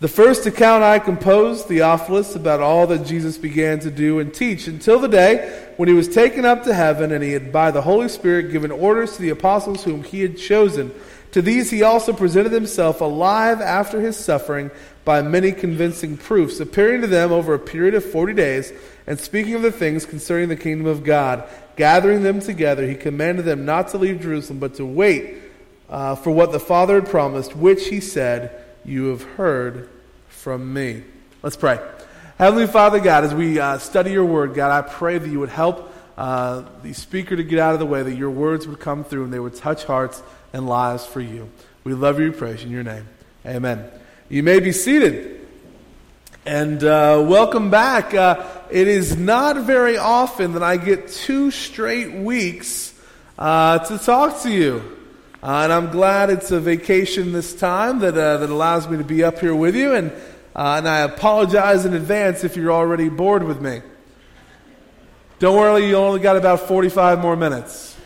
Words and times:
The 0.00 0.08
first 0.08 0.44
account 0.44 0.84
I 0.84 0.98
composed, 0.98 1.68
Theophilus, 1.68 2.36
about 2.36 2.60
all 2.60 2.86
that 2.88 3.06
Jesus 3.06 3.38
began 3.38 3.80
to 3.80 3.90
do 3.90 4.18
and 4.18 4.32
teach 4.32 4.66
until 4.66 4.98
the 5.00 5.08
day 5.08 5.70
when 5.78 5.88
he 5.88 5.94
was 5.94 6.06
taken 6.06 6.44
up 6.44 6.64
to 6.64 6.74
heaven 6.74 7.12
and 7.12 7.24
he 7.24 7.32
had 7.32 7.50
by 7.50 7.70
the 7.70 7.80
Holy 7.80 8.10
Spirit 8.10 8.52
given 8.52 8.70
orders 8.70 9.16
to 9.16 9.22
the 9.22 9.30
apostles 9.30 9.84
whom 9.84 10.04
he 10.04 10.20
had 10.20 10.36
chosen. 10.36 10.92
To 11.32 11.40
these 11.40 11.70
he 11.70 11.82
also 11.82 12.12
presented 12.12 12.52
himself 12.52 13.00
alive 13.00 13.62
after 13.62 14.02
his 14.02 14.18
suffering 14.18 14.70
by 15.06 15.22
many 15.22 15.52
convincing 15.52 16.18
proofs, 16.18 16.60
appearing 16.60 17.00
to 17.00 17.06
them 17.06 17.32
over 17.32 17.54
a 17.54 17.58
period 17.58 17.94
of 17.94 18.04
forty 18.04 18.34
days 18.34 18.74
and 19.06 19.20
speaking 19.20 19.54
of 19.54 19.62
the 19.62 19.72
things 19.72 20.04
concerning 20.04 20.48
the 20.48 20.56
kingdom 20.56 20.86
of 20.86 21.04
God, 21.04 21.44
gathering 21.76 22.22
them 22.22 22.40
together, 22.40 22.86
he 22.86 22.94
commanded 22.94 23.44
them 23.44 23.64
not 23.64 23.88
to 23.88 23.98
leave 23.98 24.20
Jerusalem, 24.20 24.58
but 24.58 24.74
to 24.74 24.84
wait 24.84 25.36
uh, 25.88 26.16
for 26.16 26.30
what 26.32 26.52
the 26.52 26.58
Father 26.58 26.96
had 26.96 27.08
promised, 27.08 27.54
which 27.54 27.88
he 27.88 28.00
said, 28.00 28.64
You 28.84 29.06
have 29.06 29.22
heard 29.22 29.88
from 30.28 30.72
me. 30.72 31.04
Let's 31.42 31.56
pray. 31.56 31.78
Heavenly 32.38 32.66
Father, 32.66 33.00
God, 33.00 33.24
as 33.24 33.34
we 33.34 33.58
uh, 33.58 33.78
study 33.78 34.10
your 34.10 34.24
word, 34.24 34.54
God, 34.54 34.70
I 34.70 34.86
pray 34.86 35.18
that 35.18 35.28
you 35.28 35.40
would 35.40 35.48
help 35.48 35.92
uh, 36.18 36.64
the 36.82 36.92
speaker 36.92 37.36
to 37.36 37.44
get 37.44 37.58
out 37.58 37.74
of 37.74 37.78
the 37.78 37.86
way, 37.86 38.02
that 38.02 38.14
your 38.14 38.30
words 38.30 38.66
would 38.66 38.80
come 38.80 39.04
through 39.04 39.24
and 39.24 39.32
they 39.32 39.38
would 39.38 39.54
touch 39.54 39.84
hearts 39.84 40.22
and 40.52 40.68
lives 40.68 41.06
for 41.06 41.20
you. 41.20 41.48
We 41.84 41.94
love 41.94 42.18
you, 42.18 42.32
praise 42.32 42.64
in 42.64 42.70
your 42.70 42.82
name. 42.82 43.06
Amen. 43.46 43.88
You 44.28 44.42
may 44.42 44.60
be 44.60 44.72
seated. 44.72 45.46
And 46.44 46.82
uh, 46.84 47.24
welcome 47.26 47.70
back. 47.70 48.14
Uh, 48.66 48.68
it 48.70 48.88
is 48.88 49.16
not 49.16 49.56
very 49.58 49.96
often 49.96 50.52
that 50.52 50.62
I 50.62 50.76
get 50.76 51.08
two 51.08 51.50
straight 51.50 52.12
weeks 52.12 52.94
uh, 53.38 53.78
to 53.78 53.98
talk 53.98 54.42
to 54.42 54.50
you. 54.50 54.82
Uh, 55.42 55.62
and 55.64 55.72
I'm 55.72 55.90
glad 55.90 56.30
it's 56.30 56.50
a 56.50 56.58
vacation 56.58 57.32
this 57.32 57.54
time 57.54 58.00
that, 58.00 58.16
uh, 58.16 58.38
that 58.38 58.50
allows 58.50 58.88
me 58.88 58.98
to 58.98 59.04
be 59.04 59.22
up 59.22 59.38
here 59.38 59.54
with 59.54 59.76
you. 59.76 59.94
And, 59.94 60.10
uh, 60.54 60.76
and 60.78 60.88
I 60.88 61.00
apologize 61.00 61.84
in 61.84 61.94
advance 61.94 62.42
if 62.44 62.56
you're 62.56 62.72
already 62.72 63.08
bored 63.08 63.44
with 63.44 63.60
me. 63.60 63.82
Don't 65.38 65.56
worry, 65.56 65.86
you 65.86 65.96
only 65.96 66.20
got 66.20 66.36
about 66.36 66.60
45 66.60 67.20
more 67.20 67.36
minutes. 67.36 67.96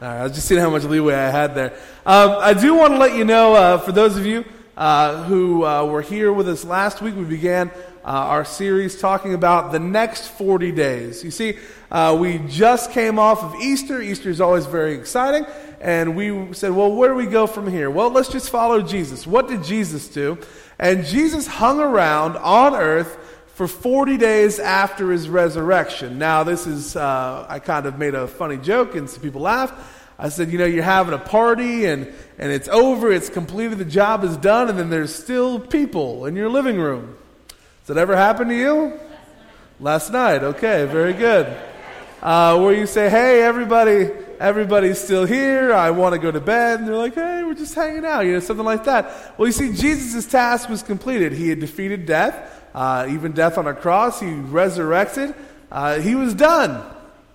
All 0.00 0.08
right, 0.08 0.20
I 0.20 0.22
was 0.24 0.32
just 0.32 0.46
seeing 0.46 0.60
how 0.60 0.70
much 0.70 0.84
leeway 0.84 1.14
I 1.14 1.30
had 1.30 1.54
there. 1.54 1.72
Um, 2.06 2.36
I 2.38 2.54
do 2.54 2.74
want 2.74 2.92
to 2.92 2.98
let 2.98 3.16
you 3.16 3.24
know, 3.24 3.78
for 3.84 3.92
those 3.92 4.16
of 4.16 4.24
you 4.24 4.44
uh, 4.80 5.24
who 5.24 5.62
uh, 5.64 5.84
were 5.84 6.00
here 6.00 6.32
with 6.32 6.48
us 6.48 6.64
last 6.64 7.02
week. 7.02 7.14
We 7.14 7.24
began 7.24 7.70
uh, 8.04 8.08
our 8.08 8.44
series 8.44 9.00
talking 9.00 9.34
about 9.34 9.72
the 9.72 9.78
next 9.78 10.28
40 10.28 10.72
days. 10.72 11.22
You 11.22 11.30
see, 11.30 11.58
uh, 11.90 12.16
we 12.18 12.38
just 12.48 12.92
came 12.92 13.18
off 13.18 13.42
of 13.42 13.60
Easter. 13.60 14.00
Easter 14.00 14.30
is 14.30 14.40
always 14.40 14.66
very 14.66 14.94
exciting. 14.94 15.44
And 15.80 16.16
we 16.16 16.54
said, 16.54 16.72
well, 16.72 16.92
where 16.92 17.10
do 17.10 17.14
we 17.14 17.26
go 17.26 17.46
from 17.46 17.70
here? 17.70 17.90
Well, 17.90 18.10
let's 18.10 18.28
just 18.28 18.50
follow 18.50 18.82
Jesus. 18.82 19.26
What 19.26 19.48
did 19.48 19.64
Jesus 19.64 20.08
do? 20.08 20.38
And 20.78 21.04
Jesus 21.04 21.46
hung 21.46 21.80
around 21.80 22.36
on 22.36 22.74
earth 22.74 23.18
for 23.54 23.66
40 23.68 24.16
days 24.16 24.58
after 24.58 25.10
his 25.10 25.28
resurrection. 25.28 26.18
Now, 26.18 26.44
this 26.44 26.66
is, 26.66 26.96
uh, 26.96 27.44
I 27.48 27.58
kind 27.58 27.84
of 27.84 27.98
made 27.98 28.14
a 28.14 28.26
funny 28.26 28.56
joke 28.56 28.94
and 28.94 29.08
some 29.08 29.20
people 29.20 29.42
laughed. 29.42 29.74
I 30.18 30.28
said, 30.28 30.50
you 30.50 30.58
know, 30.58 30.66
you're 30.66 30.82
having 30.82 31.14
a 31.14 31.18
party 31.18 31.86
and, 31.86 32.10
and 32.38 32.52
it's 32.52 32.68
over, 32.68 33.10
it's 33.10 33.28
completed, 33.28 33.78
the 33.78 33.86
job 33.86 34.22
is 34.22 34.36
done, 34.36 34.68
and 34.68 34.78
then 34.78 34.90
there's 34.90 35.14
still 35.14 35.58
people 35.58 36.26
in 36.26 36.36
your 36.36 36.50
living 36.50 36.78
room. 36.78 37.16
That 37.90 37.98
ever 37.98 38.14
happen 38.14 38.46
to 38.46 38.54
you? 38.56 39.00
Last 39.80 40.12
night. 40.12 40.44
Okay, 40.44 40.84
very 40.84 41.12
good. 41.12 41.46
Uh, 42.22 42.56
where 42.60 42.72
you 42.72 42.86
say, 42.86 43.10
hey, 43.10 43.42
everybody, 43.42 44.08
everybody's 44.38 45.00
still 45.00 45.24
here. 45.24 45.72
I 45.72 45.90
want 45.90 46.12
to 46.12 46.20
go 46.20 46.30
to 46.30 46.38
bed. 46.38 46.78
And 46.78 46.88
they're 46.88 46.94
like, 46.94 47.16
hey, 47.16 47.42
we're 47.42 47.54
just 47.54 47.74
hanging 47.74 48.04
out, 48.04 48.20
you 48.20 48.34
know, 48.34 48.38
something 48.38 48.64
like 48.64 48.84
that. 48.84 49.36
Well, 49.36 49.48
you 49.48 49.52
see, 49.52 49.72
Jesus' 49.72 50.24
task 50.24 50.68
was 50.68 50.84
completed. 50.84 51.32
He 51.32 51.48
had 51.48 51.58
defeated 51.58 52.06
death, 52.06 52.64
uh, 52.76 53.08
even 53.10 53.32
death 53.32 53.58
on 53.58 53.66
a 53.66 53.74
cross. 53.74 54.20
He 54.20 54.34
resurrected. 54.34 55.34
Uh, 55.68 55.98
he 55.98 56.14
was 56.14 56.32
done. 56.32 56.88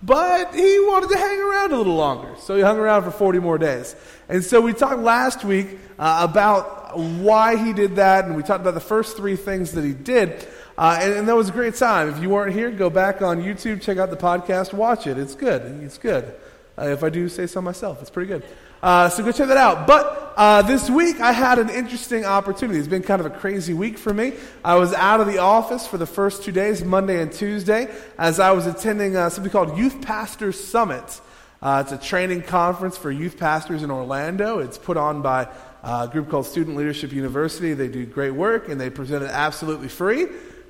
But 0.05 0.53
he 0.53 0.79
wanted 0.81 1.09
to 1.09 1.17
hang 1.17 1.39
around 1.39 1.71
a 1.71 1.77
little 1.77 1.95
longer. 1.95 2.35
So 2.37 2.55
he 2.55 2.61
hung 2.61 2.77
around 2.77 3.03
for 3.03 3.11
40 3.11 3.39
more 3.39 3.57
days. 3.57 3.95
And 4.29 4.43
so 4.43 4.61
we 4.61 4.73
talked 4.73 4.99
last 4.99 5.43
week 5.43 5.79
uh, 5.97 6.27
about 6.29 6.97
why 6.97 7.55
he 7.55 7.73
did 7.73 7.95
that, 7.95 8.25
and 8.25 8.35
we 8.35 8.43
talked 8.43 8.61
about 8.61 8.75
the 8.75 8.79
first 8.79 9.17
three 9.17 9.35
things 9.35 9.71
that 9.71 9.83
he 9.83 9.93
did. 9.93 10.47
Uh, 10.77 10.99
and, 11.01 11.13
and, 11.13 11.27
that 11.27 11.35
was 11.35 11.49
a 11.49 11.51
great 11.53 11.75
time. 11.75 12.09
If 12.09 12.21
you 12.21 12.29
weren't 12.29 12.53
here, 12.53 12.69
go 12.69 12.89
back 12.89 13.21
on 13.21 13.41
YouTube, 13.41 13.81
check 13.81 13.97
out 13.97 14.09
the 14.09 14.17
podcast, 14.17 14.73
watch 14.73 15.07
it. 15.07 15.17
It's 15.17 15.33
good. 15.33 15.61
It's 15.83 15.97
good. 15.97 16.35
Uh, 16.77 16.89
if 16.89 17.01
I 17.01 17.09
do 17.09 17.29
say 17.29 17.47
so 17.47 17.61
myself, 17.61 18.01
it's 18.01 18.09
pretty 18.09 18.27
good. 18.27 18.43
Uh, 18.85 19.09
so 19.09 19.23
go 19.23 19.31
check 19.31 19.47
that 19.47 19.57
out. 19.57 19.87
But 19.87 20.33
uh, 20.37 20.61
this 20.61 20.91
week 20.91 21.19
I 21.19 21.31
had 21.31 21.57
an 21.57 21.71
interesting 21.71 22.23
opportunity. 22.23 22.77
It's 22.77 22.87
been 22.87 23.01
kind 23.01 23.19
of 23.19 23.25
a 23.25 23.31
crazy 23.31 23.73
week 23.73 23.97
for 23.97 24.13
me. 24.13 24.33
I 24.63 24.75
was 24.75 24.93
out 24.93 25.19
of 25.19 25.25
the 25.25 25.39
office 25.39 25.87
for 25.87 25.97
the 25.97 26.05
first 26.05 26.43
two 26.43 26.51
days, 26.51 26.83
Monday 26.83 27.19
and 27.19 27.31
Tuesday, 27.31 27.91
as 28.19 28.39
I 28.39 28.51
was 28.51 28.67
attending 28.67 29.15
uh, 29.15 29.31
something 29.31 29.51
called 29.51 29.75
Youth 29.75 30.03
Pastors 30.03 30.63
Summit. 30.63 31.19
Uh, 31.63 31.81
it's 31.83 31.93
a 31.93 31.97
training 31.97 32.43
conference 32.43 32.95
for 32.95 33.09
youth 33.09 33.39
pastors 33.39 33.81
in 33.81 33.89
Orlando. 33.89 34.59
It's 34.59 34.77
put 34.77 34.97
on 34.97 35.23
by 35.23 35.47
uh, 35.81 36.05
a 36.07 36.11
group 36.11 36.29
called 36.29 36.45
Student 36.45 36.77
Leadership 36.77 37.11
University. 37.11 37.73
They 37.73 37.87
do 37.87 38.05
great 38.05 38.35
work 38.35 38.69
and 38.69 38.79
they 38.79 38.91
present 38.91 39.23
it 39.23 39.31
absolutely 39.31 39.87
free, 39.87 40.25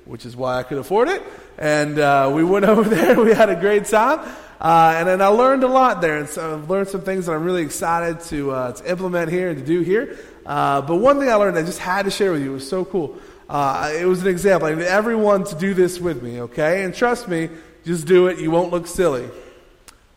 which 0.06 0.24
is 0.24 0.34
why 0.34 0.58
I 0.58 0.62
could 0.62 0.78
afford 0.78 1.08
it. 1.08 1.22
And 1.58 1.98
uh, 1.98 2.32
we 2.34 2.44
went 2.44 2.64
over 2.64 2.88
there. 2.88 3.20
We 3.20 3.34
had 3.34 3.50
a 3.50 3.56
great 3.56 3.84
time. 3.84 4.26
Uh, 4.60 4.94
and 4.96 5.08
then 5.08 5.20
I 5.20 5.26
learned 5.26 5.64
a 5.64 5.68
lot 5.68 6.00
there, 6.00 6.18
and 6.18 6.28
so 6.28 6.54
I've 6.54 6.70
learned 6.70 6.88
some 6.88 7.02
things 7.02 7.26
that 7.26 7.32
I'm 7.32 7.44
really 7.44 7.62
excited 7.62 8.20
to, 8.28 8.50
uh, 8.50 8.72
to 8.72 8.90
implement 8.90 9.30
here 9.30 9.50
and 9.50 9.58
to 9.58 9.64
do 9.64 9.80
here. 9.80 10.18
Uh, 10.46 10.80
but 10.80 10.96
one 10.96 11.18
thing 11.18 11.28
I 11.28 11.34
learned 11.34 11.58
I 11.58 11.62
just 11.62 11.78
had 11.78 12.04
to 12.04 12.10
share 12.10 12.32
with 12.32 12.42
you, 12.42 12.52
it 12.52 12.54
was 12.54 12.68
so 12.68 12.84
cool. 12.84 13.18
Uh, 13.48 13.92
it 13.94 14.06
was 14.06 14.22
an 14.22 14.28
example. 14.28 14.68
I 14.68 14.74
need 14.74 14.84
everyone 14.84 15.44
to 15.44 15.54
do 15.56 15.74
this 15.74 16.00
with 16.00 16.22
me, 16.22 16.40
okay? 16.40 16.84
And 16.84 16.94
trust 16.94 17.28
me, 17.28 17.50
just 17.84 18.06
do 18.06 18.28
it. 18.28 18.38
You 18.38 18.50
won't 18.50 18.72
look 18.72 18.86
silly. 18.86 19.28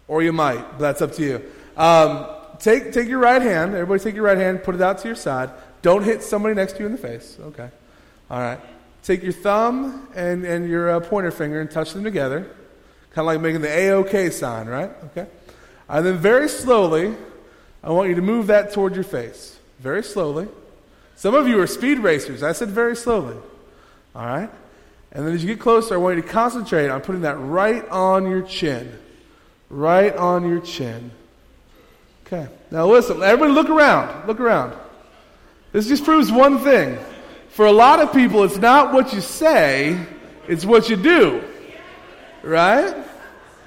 Or 0.08 0.24
you 0.24 0.34
might, 0.34 0.62
but 0.72 0.80
that's 0.80 1.02
up 1.02 1.12
to 1.14 1.24
you. 1.24 1.42
Um, 1.78 2.28
take, 2.60 2.94
take 2.94 3.08
your 3.08 3.20
right 3.20 3.42
hand, 3.42 3.74
everybody 3.74 4.00
take 4.02 4.16
your 4.16 4.24
right 4.24 4.38
hand, 4.38 4.64
put 4.64 4.74
it 4.74 4.82
out 4.82 5.00
to 5.00 5.08
your 5.08 5.16
side. 5.16 5.52
Don't 5.82 6.04
hit 6.04 6.24
somebody 6.24 6.56
next 6.56 6.74
to 6.74 6.80
you 6.80 6.86
in 6.86 6.94
the 6.94 6.98
face, 6.98 7.38
okay? 7.40 7.70
All 8.32 8.40
right. 8.40 8.60
Take 9.04 9.24
your 9.24 9.34
thumb 9.34 10.08
and, 10.16 10.46
and 10.46 10.70
your 10.70 10.92
uh, 10.92 11.00
pointer 11.00 11.32
finger 11.32 11.62
and 11.62 11.70
touch 11.70 11.94
them 11.94 12.04
together. 12.04 12.50
Kind 13.20 13.28
of 13.28 13.34
like 13.34 13.42
making 13.42 13.60
the 13.60 13.68
A-OK 13.68 14.30
sign, 14.30 14.68
right? 14.68 14.90
Okay. 15.08 15.28
And 15.90 16.06
then 16.06 16.20
very 16.20 16.48
slowly, 16.48 17.18
I 17.84 17.90
want 17.90 18.08
you 18.08 18.16
to 18.16 18.22
move 18.22 18.48
that 18.48 18.72
toward 18.72 18.96
your 18.96 19.04
face. 19.04 19.60
Very 19.80 20.04
slowly. 20.04 20.48
Some 21.18 21.36
of 21.36 21.46
you 21.46 21.60
are 21.60 21.68
speed 21.68 22.00
racers. 22.00 22.44
I 22.44 22.54
said 22.54 22.70
very 22.70 22.96
slowly. 22.96 23.36
All 24.16 24.26
right? 24.26 24.50
And 25.12 25.28
then 25.28 25.36
as 25.36 25.44
you 25.44 25.54
get 25.54 25.60
closer, 25.60 25.96
I 25.96 25.98
want 25.98 26.16
you 26.16 26.22
to 26.22 26.30
concentrate 26.30 26.88
on 26.88 27.02
putting 27.02 27.24
that 27.24 27.36
right 27.36 27.86
on 27.90 28.26
your 28.26 28.42
chin. 28.42 28.98
Right 29.70 30.16
on 30.16 30.48
your 30.48 30.62
chin. 30.62 31.12
Okay. 32.26 32.48
Now 32.72 32.88
listen, 32.88 33.22
everybody 33.22 33.52
look 33.52 33.70
around. 33.70 34.28
Look 34.28 34.40
around. 34.40 34.78
This 35.74 35.90
just 35.90 36.06
proves 36.06 36.32
one 36.32 36.60
thing. 36.60 36.98
For 37.50 37.66
a 37.66 37.74
lot 37.74 38.00
of 38.00 38.14
people, 38.14 38.46
it's 38.46 38.56
not 38.56 38.94
what 38.94 39.12
you 39.12 39.20
say, 39.20 40.00
it's 40.48 40.64
what 40.64 40.90
you 40.90 40.96
do. 40.96 41.44
Right? 42.44 42.96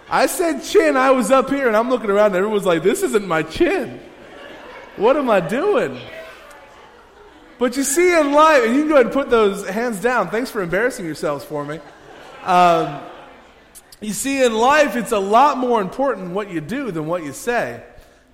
I 0.09 0.27
said 0.27 0.63
chin, 0.63 0.97
I 0.97 1.11
was 1.11 1.31
up 1.31 1.49
here 1.49 1.69
and 1.69 1.77
I'm 1.77 1.89
looking 1.89 2.11
around 2.11 2.27
and 2.27 2.37
everyone's 2.37 2.67
like, 2.67 2.83
this 2.83 3.03
isn't 3.03 3.27
my 3.27 3.43
chin. 3.43 4.01
What 4.97 5.17
am 5.17 5.31
I 5.31 5.41
doing? 5.41 5.99
But 7.59 7.77
you 7.77 7.85
see 7.85 8.19
in 8.19 8.33
life, 8.33 8.65
and 8.65 8.75
you 8.75 8.81
can 8.81 8.89
go 8.89 8.95
ahead 8.95 9.07
and 9.07 9.15
put 9.15 9.31
those 9.31 9.69
hands 9.69 10.01
down. 10.01 10.31
Thanks 10.31 10.51
for 10.51 10.63
embarrassing 10.63 11.07
yourselves 11.07 11.45
for 11.45 11.65
me. 11.65 11.79
Um, 12.43 13.01
you 14.01 14.13
see, 14.13 14.43
in 14.43 14.53
life, 14.53 14.97
it's 14.97 15.13
a 15.13 15.19
lot 15.19 15.59
more 15.59 15.81
important 15.81 16.33
what 16.33 16.51
you 16.51 16.61
do 16.61 16.91
than 16.91 17.07
what 17.07 17.23
you 17.23 17.33
say. 17.33 17.81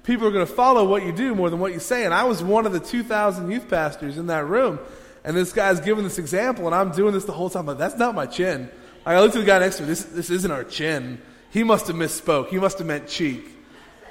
People 0.03 0.27
are 0.27 0.31
going 0.31 0.47
to 0.47 0.53
follow 0.53 0.89
what 0.89 1.05
you 1.05 1.13
do 1.13 1.35
more 1.35 1.51
than 1.51 1.61
what 1.61 1.75
you 1.75 1.79
say. 1.79 2.07
And 2.07 2.15
I 2.15 2.25
was 2.25 2.43
one 2.43 2.65
of 2.65 2.73
the 2.73 2.81
2,000 2.81 3.51
youth 3.51 3.69
pastors 3.69 4.17
in 4.17 4.29
that 4.29 4.47
room. 4.47 4.79
And 5.25 5.37
this 5.37 5.53
guy's 5.53 5.79
giving 5.81 6.05
this 6.05 6.19
example, 6.19 6.65
and 6.65 6.75
I'm 6.75 6.93
doing 6.93 7.13
this 7.13 7.27
the 7.27 7.33
whole 7.33 7.51
time. 7.51 7.67
Like, 7.67 7.77
that's 7.77 7.97
not 7.97 8.15
my 8.15 8.25
chin. 8.25 8.71
I 9.09 9.21
looked 9.21 9.37
at 9.37 9.41
the 9.41 9.47
guy 9.47 9.59
next 9.59 9.77
to 9.77 9.85
me. 9.85 9.89
This, 9.89 10.05
this 10.05 10.29
isn't 10.29 10.51
our 10.51 10.65
chin. 10.65 11.19
He 11.51 11.65
must 11.65 11.87
have 11.87 11.97
misspoke. 11.97 12.49
He 12.49 12.59
must 12.59 12.77
have 12.77 12.87
meant 12.87 13.09
cheek. 13.09 13.49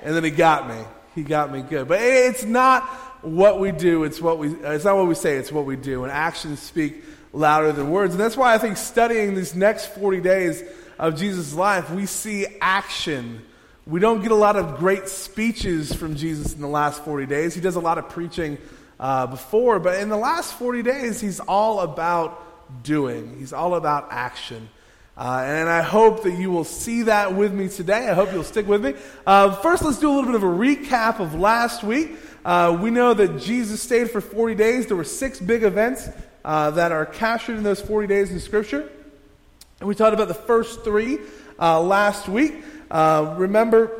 And 0.01 0.15
then 0.15 0.23
he 0.23 0.31
got 0.31 0.67
me. 0.67 0.83
He 1.13 1.21
got 1.21 1.51
me 1.51 1.61
good. 1.61 1.87
But 1.87 2.01
it's 2.01 2.43
not 2.43 2.83
what 3.21 3.59
we 3.59 3.71
do. 3.71 4.05
It's 4.05 4.19
what 4.19 4.39
we. 4.39 4.49
It's 4.49 4.85
not 4.85 4.95
what 4.95 5.07
we 5.07 5.13
say. 5.13 5.37
It's 5.37 5.51
what 5.51 5.65
we 5.65 5.75
do. 5.75 6.03
And 6.03 6.11
actions 6.11 6.59
speak 6.59 7.03
louder 7.31 7.71
than 7.71 7.91
words. 7.91 8.15
And 8.15 8.19
that's 8.19 8.35
why 8.35 8.55
I 8.55 8.57
think 8.57 8.77
studying 8.77 9.35
these 9.35 9.55
next 9.55 9.93
40 9.93 10.19
days 10.21 10.63
of 10.97 11.15
Jesus' 11.15 11.53
life, 11.53 11.91
we 11.91 12.07
see 12.07 12.47
action. 12.59 13.45
We 13.85 13.99
don't 13.99 14.21
get 14.21 14.31
a 14.31 14.35
lot 14.35 14.55
of 14.55 14.77
great 14.77 15.07
speeches 15.07 15.93
from 15.93 16.15
Jesus 16.15 16.55
in 16.55 16.61
the 16.61 16.67
last 16.67 17.05
40 17.05 17.27
days. 17.27 17.53
He 17.53 17.61
does 17.61 17.75
a 17.75 17.79
lot 17.79 17.99
of 17.99 18.09
preaching 18.09 18.57
uh, 18.99 19.27
before, 19.27 19.79
but 19.79 20.01
in 20.01 20.09
the 20.09 20.17
last 20.17 20.55
40 20.55 20.81
days, 20.81 21.21
he's 21.21 21.39
all 21.39 21.81
about 21.81 22.83
doing, 22.83 23.37
he's 23.37 23.53
all 23.53 23.75
about 23.75 24.07
action. 24.09 24.69
Uh, 25.17 25.43
and 25.43 25.67
I 25.67 25.81
hope 25.81 26.21
that 26.23 26.37
you 26.37 26.51
will 26.51 26.63
see 26.63 27.03
that 27.03 27.33
with 27.33 27.51
me 27.51 27.69
today. 27.69 28.07
I 28.07 28.13
hope 28.13 28.31
you'll 28.31 28.43
stick 28.43 28.67
with 28.67 28.85
me. 28.85 28.93
Uh, 29.25 29.55
first, 29.55 29.83
let's 29.83 29.97
do 29.97 30.11
a 30.11 30.13
little 30.13 30.27
bit 30.27 30.35
of 30.35 30.43
a 30.43 30.45
recap 30.45 31.19
of 31.19 31.33
last 31.33 31.83
week. 31.83 32.11
Uh, 32.45 32.77
we 32.79 32.91
know 32.91 33.15
that 33.15 33.39
Jesus 33.39 33.81
stayed 33.81 34.11
for 34.11 34.21
40 34.21 34.53
days. 34.53 34.85
There 34.85 34.95
were 34.95 35.03
six 35.03 35.39
big 35.39 35.63
events 35.63 36.07
uh, 36.45 36.69
that 36.71 36.91
are 36.91 37.05
captured 37.05 37.57
in 37.57 37.63
those 37.63 37.81
40 37.81 38.07
days 38.07 38.31
in 38.31 38.39
Scripture. 38.39 38.89
And 39.79 39.89
we 39.89 39.95
talked 39.95 40.13
about 40.13 40.27
the 40.27 40.35
first 40.35 40.83
three 40.83 41.17
uh, 41.59 41.81
last 41.81 42.29
week. 42.29 42.63
Uh, 42.91 43.33
remember, 43.39 43.99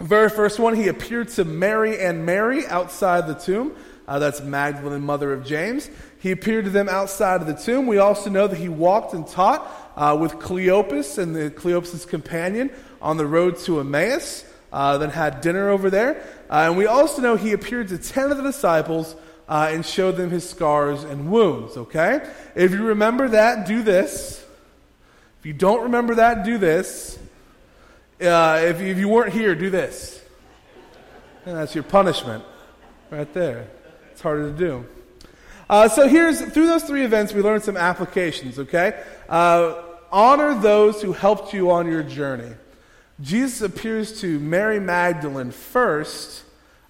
very 0.00 0.28
first 0.28 0.58
one, 0.58 0.74
he 0.74 0.88
appeared 0.88 1.28
to 1.30 1.44
Mary 1.44 2.00
and 2.00 2.26
Mary 2.26 2.66
outside 2.66 3.28
the 3.28 3.34
tomb. 3.34 3.76
Uh, 4.06 4.18
that's 4.18 4.40
Magdalene, 4.42 5.00
mother 5.00 5.32
of 5.32 5.46
James. 5.46 5.88
He 6.18 6.30
appeared 6.30 6.64
to 6.64 6.70
them 6.70 6.88
outside 6.88 7.40
of 7.40 7.46
the 7.46 7.54
tomb. 7.54 7.86
We 7.86 7.98
also 7.98 8.28
know 8.28 8.46
that 8.46 8.58
he 8.58 8.68
walked 8.68 9.14
and 9.14 9.26
taught 9.26 9.66
uh, 9.96 10.16
with 10.20 10.34
Cleopas 10.34 11.18
and 11.18 11.34
the 11.34 11.50
Cleopas' 11.50 12.06
companion 12.06 12.70
on 13.00 13.16
the 13.16 13.26
road 13.26 13.58
to 13.58 13.80
Emmaus, 13.80 14.44
uh, 14.72 14.98
then 14.98 15.10
had 15.10 15.40
dinner 15.40 15.68
over 15.68 15.90
there. 15.90 16.22
Uh, 16.50 16.66
and 16.68 16.76
we 16.76 16.86
also 16.86 17.22
know 17.22 17.36
he 17.36 17.52
appeared 17.52 17.88
to 17.88 17.98
ten 17.98 18.30
of 18.30 18.36
the 18.36 18.42
disciples 18.42 19.14
uh, 19.48 19.68
and 19.70 19.84
showed 19.84 20.16
them 20.16 20.30
his 20.30 20.48
scars 20.48 21.04
and 21.04 21.30
wounds, 21.30 21.76
okay? 21.76 22.28
If 22.54 22.72
you 22.72 22.84
remember 22.84 23.28
that, 23.28 23.66
do 23.66 23.82
this. 23.82 24.44
If 25.40 25.46
you 25.46 25.52
don't 25.52 25.82
remember 25.82 26.16
that, 26.16 26.44
do 26.44 26.58
this. 26.58 27.18
Uh, 28.20 28.60
if, 28.62 28.80
if 28.80 28.98
you 28.98 29.08
weren't 29.08 29.32
here, 29.32 29.54
do 29.54 29.70
this. 29.70 30.22
And 31.44 31.56
that's 31.56 31.74
your 31.74 31.84
punishment 31.84 32.42
right 33.10 33.30
there. 33.34 33.68
It's 34.12 34.22
harder 34.22 34.50
to 34.50 34.56
do. 34.56 34.86
Uh, 35.68 35.88
so 35.88 36.06
here's 36.06 36.40
through 36.40 36.66
those 36.66 36.84
three 36.84 37.04
events, 37.04 37.32
we 37.32 37.40
learned 37.40 37.62
some 37.62 37.76
applications. 37.76 38.58
Okay, 38.58 39.02
uh, 39.28 39.82
honor 40.12 40.54
those 40.60 41.00
who 41.00 41.12
helped 41.12 41.52
you 41.52 41.70
on 41.70 41.90
your 41.90 42.02
journey. 42.02 42.52
Jesus 43.20 43.62
appears 43.62 44.20
to 44.20 44.38
Mary 44.40 44.80
Magdalene 44.80 45.52
first 45.52 46.44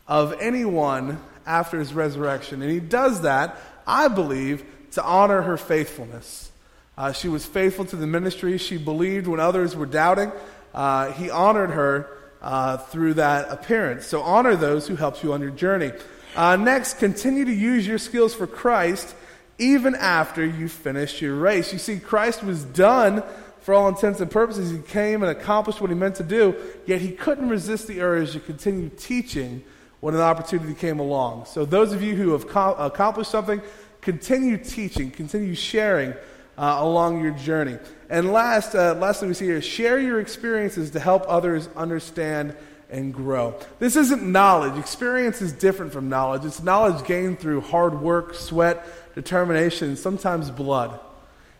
of 0.09 0.35
anyone 0.41 1.21
after 1.47 1.79
his 1.79 1.93
resurrection, 1.93 2.63
and 2.63 2.71
he 2.71 2.81
does 2.81 3.23
that, 3.23 3.59
I 3.87 4.09
believe, 4.09 4.65
to 4.93 5.05
honor 5.05 5.43
her 5.43 5.57
faithfulness. 5.57 6.51
Uh, 6.97 7.13
she 7.13 7.29
was 7.29 7.45
faithful 7.45 7.85
to 7.85 7.97
the 7.97 8.07
ministry. 8.07 8.57
She 8.59 8.79
believed 8.79 9.27
when 9.27 9.41
others 9.41 9.77
were 9.77 9.87
doubting. 9.87 10.33
Uh, 10.73 11.13
he 11.13 11.29
honored 11.29 11.71
her 11.71 12.09
uh, 12.41 12.77
through 12.79 13.15
that 13.15 13.51
appearance. 13.51 14.07
So 14.07 14.23
honor 14.23 14.57
those 14.57 14.87
who 14.87 14.97
helped 14.97 15.23
you 15.23 15.33
on 15.33 15.41
your 15.41 15.51
journey. 15.51 15.93
Uh, 16.35 16.57
next, 16.57 16.99
continue 16.99 17.45
to 17.45 17.53
use 17.53 17.87
your 17.87 17.99
skills 17.99 18.35
for 18.35 18.47
Christ 18.47 19.15
even 19.59 19.95
after 19.95 20.45
you 20.45 20.69
finish 20.69 21.23
your 21.23 21.37
race. 21.37 21.73
You 21.73 21.79
see, 21.79 21.99
Christ 21.99 22.43
was 22.43 22.65
done 22.65 23.23
for 23.61 23.73
all 23.73 23.89
intents 23.89 24.21
and 24.21 24.31
purposes. 24.31 24.71
He 24.71 24.79
came 24.79 25.23
and 25.23 25.31
accomplished 25.31 25.81
what 25.81 25.91
he 25.91 25.97
meant 25.97 26.17
to 26.17 26.25
do, 26.25 26.57
yet 26.87 27.01
he 27.01 27.13
couldn't 27.13 27.49
resist 27.49 27.87
the 27.87 28.01
urge 28.01 28.33
to 28.33 28.41
continue 28.41 28.89
teaching 28.89 29.63
when 30.01 30.15
an 30.15 30.21
opportunity 30.21 30.75
came 30.75 30.99
along. 30.99 31.47
So, 31.47 31.65
those 31.65 31.93
of 31.93 32.03
you 32.03 32.17
who 32.17 32.33
have 32.33 32.49
co- 32.49 32.75
accomplished 32.75 33.31
something, 33.31 33.63
continue 34.01 34.59
teaching, 34.59 35.11
continue 35.11 35.55
sharing 35.55 36.15
uh, 36.59 36.77
along 36.81 37.23
your 37.23 37.33
journey. 37.33 37.79
And 38.11 38.33
last, 38.33 38.75
uh, 38.75 38.95
lastly, 38.95 39.29
we 39.29 39.35
see 39.35 39.47
here 39.47 39.63
share 39.63 39.99
your 39.99 40.21
experiences 40.21 40.91
to 40.91 41.01
help 41.01 41.25
others 41.27 41.69
understand 41.77 42.55
and 42.95 43.13
grow. 43.13 43.57
This 43.81 43.97
isn't 43.97 44.23
knowledge. 44.23 44.79
Experience 44.79 45.43
is 45.43 45.53
different 45.53 45.93
from 45.93 46.09
knowledge. 46.09 46.45
It's 46.45 46.63
knowledge 46.63 47.05
gained 47.05 47.41
through 47.41 47.63
hard 47.63 48.01
work, 48.01 48.35
sweat, 48.35 48.87
determination, 49.17 49.97
sometimes 49.97 50.49
blood. 50.49 51.01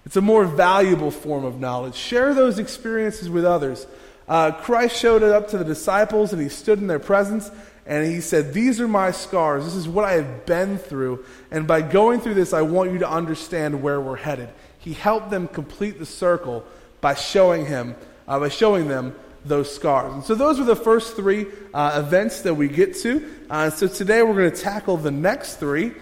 It's 0.07 0.17
a 0.17 0.21
more 0.21 0.45
valuable 0.45 1.11
form 1.11 1.45
of 1.45 1.59
knowledge. 1.59 1.97
Share 1.97 2.35
those 2.35 2.61
experiences 2.61 3.29
with 3.29 3.45
others. 3.45 3.85
Uh, 4.29 4.53
Christ 4.53 4.97
showed 4.97 5.25
it 5.25 5.33
up 5.33 5.49
to 5.49 5.59
the 5.59 5.65
disciples 5.65 6.33
and 6.33 6.41
he 6.41 6.49
stood 6.49 6.79
in 6.79 6.87
their 6.87 7.01
presence 7.01 7.51
and 7.85 8.07
he 8.07 8.21
said, 8.21 8.55
These 8.55 8.81
are 8.81 8.89
my 8.89 9.11
scars. 9.11 9.65
This 9.65 9.75
is 9.75 9.89
what 9.89 10.05
I 10.05 10.13
have 10.13 10.47
been 10.47 10.79
through. 10.79 11.25
And 11.51 11.67
by 11.67 11.83
going 11.83 12.21
through 12.21 12.35
this, 12.35 12.53
I 12.53 12.63
want 12.63 12.93
you 12.93 12.99
to 13.01 13.11
understand 13.11 13.83
where 13.83 14.01
we're 14.01 14.17
headed. 14.17 14.51
He 14.79 14.93
helped 14.93 15.31
them 15.31 15.49
complete 15.49 15.99
the 15.99 16.07
circle 16.07 16.65
by 17.01 17.15
showing 17.15 17.67
him, 17.67 17.97
uh, 18.29 18.39
by 18.39 18.51
showing 18.51 18.87
them 18.87 19.17
those 19.45 19.73
scars. 19.75 20.13
And 20.13 20.25
so 20.25 20.35
those 20.35 20.59
were 20.59 20.65
the 20.65 20.77
first 20.77 21.17
three 21.17 21.47
uh, 21.73 22.03
events 22.05 22.43
that 22.43 22.55
we 22.55 22.69
get 22.69 22.97
to. 22.97 23.31
Uh, 23.51 23.71
so 23.71 23.87
today 23.87 24.23
we're 24.23 24.35
going 24.35 24.51
to 24.51 24.57
tackle 24.57 24.97
the 24.97 25.11
next 25.11 25.57
three 25.57 25.93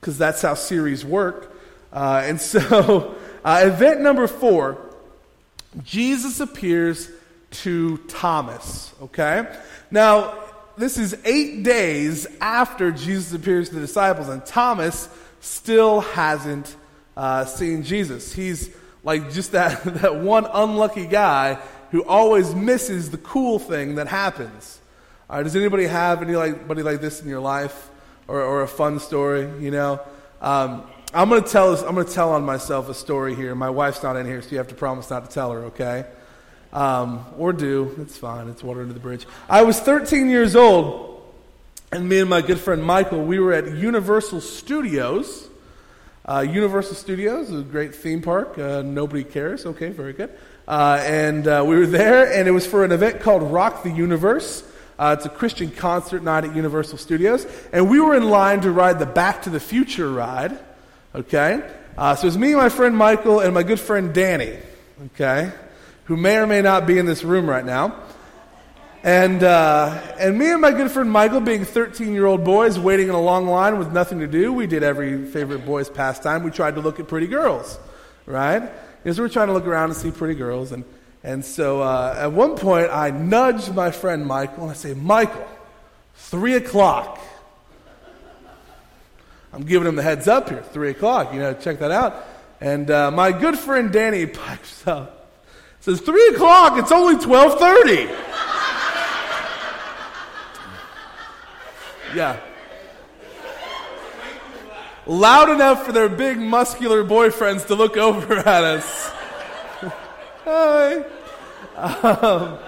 because 0.00 0.18
that's 0.18 0.42
how 0.42 0.54
series 0.54 1.04
work. 1.04 1.54
Uh, 1.92 2.22
and 2.24 2.40
so 2.40 3.14
uh, 3.44 3.62
event 3.64 4.00
number 4.00 4.26
four, 4.26 4.78
Jesus 5.84 6.40
appears 6.40 7.10
to 7.50 7.98
Thomas. 8.08 8.92
Okay, 9.02 9.46
now 9.90 10.38
this 10.76 10.98
is 10.98 11.16
eight 11.24 11.62
days 11.62 12.26
after 12.40 12.90
Jesus 12.90 13.32
appears 13.32 13.68
to 13.68 13.76
the 13.76 13.80
disciples, 13.82 14.28
and 14.28 14.44
Thomas 14.44 15.08
still 15.40 16.00
hasn't 16.00 16.76
uh, 17.16 17.44
seeing 17.44 17.82
Jesus. 17.82 18.32
He's 18.32 18.74
like 19.04 19.32
just 19.32 19.52
that, 19.52 19.82
that 19.84 20.16
one 20.16 20.46
unlucky 20.46 21.06
guy 21.06 21.58
who 21.92 22.02
always 22.04 22.54
misses 22.54 23.10
the 23.10 23.18
cool 23.18 23.58
thing 23.58 23.94
that 23.94 24.08
happens. 24.08 24.80
All 25.30 25.36
right, 25.36 25.42
does 25.42 25.54
anybody 25.54 25.86
have 25.86 26.22
anybody 26.22 26.82
like 26.82 27.00
this 27.00 27.22
in 27.22 27.28
your 27.28 27.40
life 27.40 27.90
or, 28.26 28.42
or 28.42 28.62
a 28.62 28.68
fun 28.68 28.98
story? 28.98 29.48
You 29.62 29.70
know, 29.70 30.00
um, 30.40 30.84
I'm 31.14 31.28
going 31.28 31.42
to 31.44 31.48
tell 31.48 31.76
I'm 31.86 31.94
going 31.94 32.06
to 32.06 32.12
tell 32.12 32.32
on 32.32 32.44
myself 32.44 32.88
a 32.88 32.94
story 32.94 33.34
here. 33.34 33.54
My 33.54 33.70
wife's 33.70 34.02
not 34.02 34.16
in 34.16 34.26
here, 34.26 34.42
so 34.42 34.48
you 34.50 34.56
have 34.56 34.68
to 34.68 34.74
promise 34.74 35.10
not 35.10 35.26
to 35.26 35.30
tell 35.30 35.52
her, 35.52 35.64
okay? 35.66 36.06
Um, 36.72 37.26
or 37.36 37.52
do. 37.52 37.94
It's 38.00 38.16
fine. 38.16 38.48
It's 38.48 38.64
water 38.64 38.80
under 38.80 38.94
the 38.94 39.00
bridge. 39.00 39.26
I 39.48 39.62
was 39.62 39.78
13 39.78 40.30
years 40.30 40.56
old, 40.56 41.22
and 41.92 42.08
me 42.08 42.20
and 42.20 42.30
my 42.30 42.40
good 42.40 42.58
friend 42.58 42.82
Michael, 42.82 43.22
we 43.22 43.38
were 43.38 43.52
at 43.52 43.70
Universal 43.70 44.40
Studios 44.40 45.50
uh, 46.24 46.46
Universal 46.48 46.94
Studios 46.94 47.50
is 47.50 47.60
a 47.60 47.64
great 47.64 47.94
theme 47.94 48.22
park. 48.22 48.56
Uh, 48.56 48.82
nobody 48.82 49.24
cares. 49.24 49.66
Okay, 49.66 49.88
very 49.88 50.12
good. 50.12 50.30
Uh, 50.66 51.02
and 51.02 51.46
uh, 51.46 51.64
we 51.66 51.76
were 51.76 51.86
there, 51.86 52.32
and 52.32 52.46
it 52.46 52.52
was 52.52 52.66
for 52.66 52.84
an 52.84 52.92
event 52.92 53.20
called 53.20 53.42
Rock 53.42 53.82
the 53.82 53.90
Universe. 53.90 54.62
Uh, 54.98 55.16
it's 55.18 55.26
a 55.26 55.30
Christian 55.30 55.70
concert 55.70 56.22
night 56.22 56.44
at 56.44 56.54
Universal 56.54 56.98
Studios. 56.98 57.46
And 57.72 57.90
we 57.90 57.98
were 57.98 58.14
in 58.14 58.28
line 58.28 58.60
to 58.60 58.70
ride 58.70 58.98
the 58.98 59.06
Back 59.06 59.42
to 59.42 59.50
the 59.50 59.58
Future 59.58 60.10
ride. 60.10 60.58
Okay? 61.14 61.68
Uh, 61.98 62.14
so 62.14 62.22
it 62.22 62.26
was 62.26 62.38
me, 62.38 62.54
my 62.54 62.68
friend 62.68 62.96
Michael, 62.96 63.40
and 63.40 63.52
my 63.52 63.62
good 63.62 63.80
friend 63.80 64.14
Danny. 64.14 64.58
Okay? 65.06 65.50
Who 66.04 66.16
may 66.16 66.36
or 66.36 66.46
may 66.46 66.62
not 66.62 66.86
be 66.86 66.98
in 66.98 67.06
this 67.06 67.24
room 67.24 67.48
right 67.48 67.64
now. 67.64 68.00
And, 69.02 69.42
uh, 69.42 70.00
and 70.20 70.38
me 70.38 70.52
and 70.52 70.60
my 70.60 70.70
good 70.70 70.90
friend 70.92 71.10
Michael, 71.10 71.40
being 71.40 71.64
13 71.64 72.12
year 72.12 72.26
old 72.26 72.44
boys 72.44 72.78
waiting 72.78 73.08
in 73.08 73.14
a 73.14 73.20
long 73.20 73.48
line 73.48 73.78
with 73.78 73.90
nothing 73.90 74.20
to 74.20 74.28
do, 74.28 74.52
we 74.52 74.68
did 74.68 74.84
every 74.84 75.26
favorite 75.26 75.66
boy's 75.66 75.90
pastime. 75.90 76.44
We 76.44 76.52
tried 76.52 76.76
to 76.76 76.80
look 76.80 77.00
at 77.00 77.08
pretty 77.08 77.26
girls, 77.26 77.76
right? 78.26 78.70
Because 79.02 79.18
we 79.18 79.22
were 79.22 79.28
trying 79.28 79.48
to 79.48 79.52
look 79.52 79.66
around 79.66 79.90
and 79.90 79.96
see 79.96 80.10
pretty 80.10 80.34
girls. 80.34 80.72
And, 80.72 80.84
and 81.24 81.44
so 81.44 81.82
uh, 81.82 82.16
at 82.18 82.32
one 82.32 82.56
point, 82.56 82.90
I 82.90 83.10
nudged 83.10 83.74
my 83.74 83.90
friend 83.90 84.26
Michael 84.26 84.64
and 84.64 84.70
I 84.70 84.74
say, 84.74 84.94
Michael, 84.94 85.46
three 86.14 86.54
o'clock. 86.54 87.20
I'm 89.52 89.64
giving 89.64 89.86
him 89.86 89.96
the 89.96 90.02
heads 90.02 90.28
up 90.28 90.48
here, 90.48 90.62
three 90.62 90.90
o'clock. 90.90 91.34
You 91.34 91.40
know, 91.40 91.54
check 91.54 91.78
that 91.80 91.90
out. 91.90 92.26
And 92.60 92.90
uh, 92.90 93.10
my 93.10 93.32
good 93.32 93.58
friend 93.58 93.92
Danny 93.92 94.26
pipes 94.26 94.86
up, 94.86 95.36
says, 95.80 96.00
three 96.00 96.28
o'clock. 96.28 96.78
It's 96.78 96.92
only 96.92 97.22
twelve 97.22 97.58
thirty. 97.58 98.08
Yeah. 102.14 102.38
Loud 105.06 105.50
enough 105.50 105.84
for 105.84 105.92
their 105.92 106.08
big 106.08 106.38
muscular 106.38 107.02
boyfriends 107.02 107.66
to 107.66 107.74
look 107.74 107.96
over 107.96 108.34
at 108.38 108.64
us. 108.64 109.10
Hi. 110.44 111.04
Um, 111.76 112.58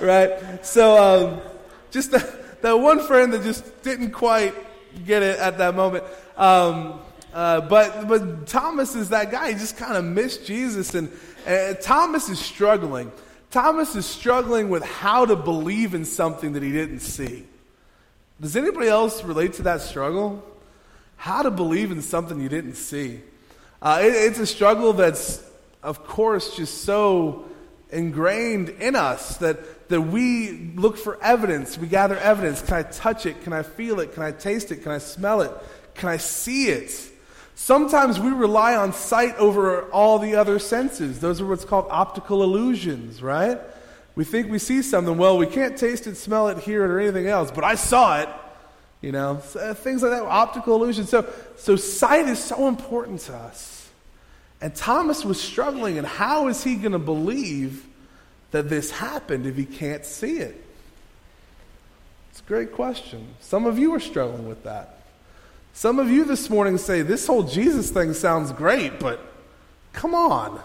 right? 0.00 0.64
So, 0.64 0.96
um, 0.96 1.40
just 1.90 2.10
that, 2.12 2.62
that 2.62 2.72
one 2.72 3.00
friend 3.00 3.32
that 3.32 3.42
just 3.42 3.82
didn't 3.82 4.12
quite 4.12 4.54
get 5.04 5.22
it 5.22 5.38
at 5.38 5.58
that 5.58 5.74
moment. 5.74 6.04
Um, 6.36 7.00
Uh, 7.30 7.60
but 7.60 8.08
but 8.08 8.46
Thomas 8.46 8.96
is 8.96 9.10
that 9.10 9.30
guy. 9.30 9.52
He 9.52 9.58
just 9.58 9.76
kind 9.76 9.98
of 9.98 10.02
missed 10.02 10.46
Jesus, 10.46 10.94
and 10.94 11.12
uh, 11.46 11.74
Thomas 11.74 12.30
is 12.30 12.38
struggling. 12.38 13.12
Thomas 13.50 13.94
is 13.94 14.06
struggling 14.06 14.70
with 14.70 14.82
how 14.82 15.26
to 15.26 15.36
believe 15.36 15.94
in 15.94 16.06
something 16.06 16.54
that 16.54 16.62
he 16.62 16.72
didn't 16.72 17.00
see. 17.00 17.44
Does 18.40 18.54
anybody 18.54 18.88
else 18.88 19.24
relate 19.24 19.54
to 19.54 19.62
that 19.62 19.80
struggle? 19.80 20.44
How 21.16 21.42
to 21.42 21.50
believe 21.50 21.90
in 21.90 22.00
something 22.02 22.40
you 22.40 22.48
didn't 22.48 22.74
see. 22.74 23.20
Uh, 23.82 24.00
it, 24.02 24.12
it's 24.12 24.38
a 24.38 24.46
struggle 24.46 24.92
that's, 24.92 25.42
of 25.82 26.06
course, 26.06 26.56
just 26.56 26.84
so 26.84 27.44
ingrained 27.90 28.68
in 28.68 28.94
us 28.94 29.38
that, 29.38 29.88
that 29.88 30.02
we 30.02 30.70
look 30.76 30.96
for 30.96 31.20
evidence. 31.22 31.76
We 31.78 31.88
gather 31.88 32.16
evidence. 32.18 32.62
Can 32.62 32.74
I 32.74 32.82
touch 32.82 33.26
it? 33.26 33.42
Can 33.42 33.52
I 33.52 33.64
feel 33.64 33.98
it? 33.98 34.14
Can 34.14 34.22
I 34.22 34.30
taste 34.30 34.70
it? 34.70 34.82
Can 34.82 34.92
I 34.92 34.98
smell 34.98 35.40
it? 35.40 35.50
Can 35.94 36.08
I 36.08 36.18
see 36.18 36.68
it? 36.68 36.92
Sometimes 37.56 38.20
we 38.20 38.30
rely 38.30 38.76
on 38.76 38.92
sight 38.92 39.36
over 39.36 39.90
all 39.90 40.20
the 40.20 40.36
other 40.36 40.60
senses. 40.60 41.18
Those 41.18 41.40
are 41.40 41.46
what's 41.46 41.64
called 41.64 41.86
optical 41.90 42.44
illusions, 42.44 43.20
right? 43.20 43.58
We 44.18 44.24
think 44.24 44.50
we 44.50 44.58
see 44.58 44.82
something. 44.82 45.16
Well, 45.16 45.38
we 45.38 45.46
can't 45.46 45.78
taste 45.78 46.08
it, 46.08 46.16
smell 46.16 46.48
it, 46.48 46.58
hear 46.58 46.84
it, 46.84 46.90
or 46.90 46.98
anything 46.98 47.28
else, 47.28 47.52
but 47.52 47.62
I 47.62 47.76
saw 47.76 48.18
it. 48.18 48.28
You 49.00 49.12
know, 49.12 49.40
uh, 49.54 49.74
things 49.74 50.02
like 50.02 50.10
that, 50.10 50.24
optical 50.24 50.74
illusions. 50.74 51.08
So, 51.08 51.32
so 51.56 51.76
sight 51.76 52.26
is 52.26 52.42
so 52.42 52.66
important 52.66 53.20
to 53.20 53.36
us. 53.36 53.88
And 54.60 54.74
Thomas 54.74 55.24
was 55.24 55.40
struggling, 55.40 55.98
and 55.98 56.04
how 56.06 56.48
is 56.48 56.64
he 56.64 56.74
going 56.74 56.90
to 56.90 56.98
believe 56.98 57.86
that 58.50 58.68
this 58.68 58.90
happened 58.90 59.46
if 59.46 59.54
he 59.54 59.64
can't 59.64 60.04
see 60.04 60.38
it? 60.38 60.64
It's 62.32 62.40
a 62.40 62.42
great 62.42 62.72
question. 62.72 63.24
Some 63.38 63.66
of 63.66 63.78
you 63.78 63.94
are 63.94 64.00
struggling 64.00 64.48
with 64.48 64.64
that. 64.64 64.98
Some 65.74 66.00
of 66.00 66.10
you 66.10 66.24
this 66.24 66.50
morning 66.50 66.76
say, 66.76 67.02
This 67.02 67.24
whole 67.24 67.44
Jesus 67.44 67.90
thing 67.90 68.14
sounds 68.14 68.50
great, 68.50 68.98
but 68.98 69.20
come 69.92 70.12
on. 70.12 70.60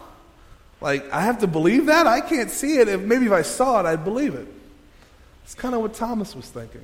Like, 0.84 1.10
I 1.14 1.22
have 1.22 1.40
to 1.40 1.48
believe 1.48 1.86
that? 1.86 2.08
I 2.08 2.20
can't 2.20 2.52
see 2.52 2.78
it. 2.78 2.90
If, 2.90 3.00
maybe 3.00 3.26
if 3.26 3.32
I 3.32 3.42
saw 3.42 3.80
it, 3.80 3.86
I'd 3.86 4.04
believe 4.04 4.36
it. 4.36 4.46
It's 5.46 5.56
kind 5.56 5.74
of 5.74 5.80
what 5.80 5.94
Thomas 5.94 6.36
was 6.36 6.46
thinking. 6.50 6.82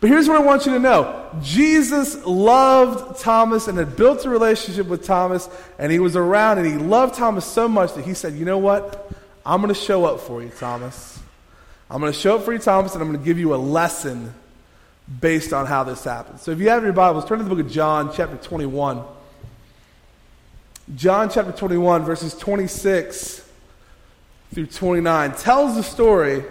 But 0.00 0.10
here's 0.10 0.26
what 0.26 0.36
I 0.36 0.40
want 0.40 0.66
you 0.66 0.72
to 0.72 0.80
know 0.80 1.30
Jesus 1.40 2.26
loved 2.26 3.20
Thomas 3.20 3.68
and 3.68 3.78
had 3.78 3.94
built 3.94 4.24
a 4.24 4.28
relationship 4.28 4.88
with 4.88 5.04
Thomas, 5.04 5.48
and 5.78 5.92
he 5.92 6.00
was 6.00 6.16
around, 6.16 6.58
and 6.58 6.66
he 6.66 6.74
loved 6.74 7.14
Thomas 7.14 7.44
so 7.44 7.68
much 7.68 7.94
that 7.94 8.04
he 8.04 8.12
said, 8.12 8.34
You 8.34 8.44
know 8.44 8.58
what? 8.58 9.12
I'm 9.46 9.62
going 9.62 9.72
to 9.72 9.80
show 9.80 10.04
up 10.04 10.18
for 10.18 10.42
you, 10.42 10.50
Thomas. 10.50 11.20
I'm 11.88 12.00
going 12.00 12.12
to 12.12 12.18
show 12.18 12.38
up 12.38 12.42
for 12.42 12.52
you, 12.52 12.58
Thomas, 12.58 12.94
and 12.94 13.02
I'm 13.02 13.08
going 13.08 13.20
to 13.20 13.24
give 13.24 13.38
you 13.38 13.54
a 13.54 13.56
lesson 13.56 14.34
based 15.20 15.52
on 15.52 15.66
how 15.66 15.84
this 15.84 16.02
happened. 16.02 16.40
So 16.40 16.50
if 16.50 16.58
you 16.58 16.70
have 16.70 16.82
your 16.82 16.92
Bibles, 16.92 17.24
turn 17.24 17.38
to 17.38 17.44
the 17.44 17.50
book 17.50 17.64
of 17.64 17.70
John, 17.70 18.12
chapter 18.12 18.36
21. 18.36 19.04
John 20.96 21.30
chapter 21.30 21.52
21, 21.52 22.04
verses 22.04 22.34
26 22.34 23.48
through 24.52 24.66
29, 24.66 25.32
tells 25.36 25.76
the 25.76 25.82
story 25.82 26.44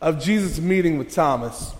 of 0.00 0.22
Jesus' 0.22 0.60
meeting 0.60 0.98
with 0.98 1.12
Thomas. 1.12 1.72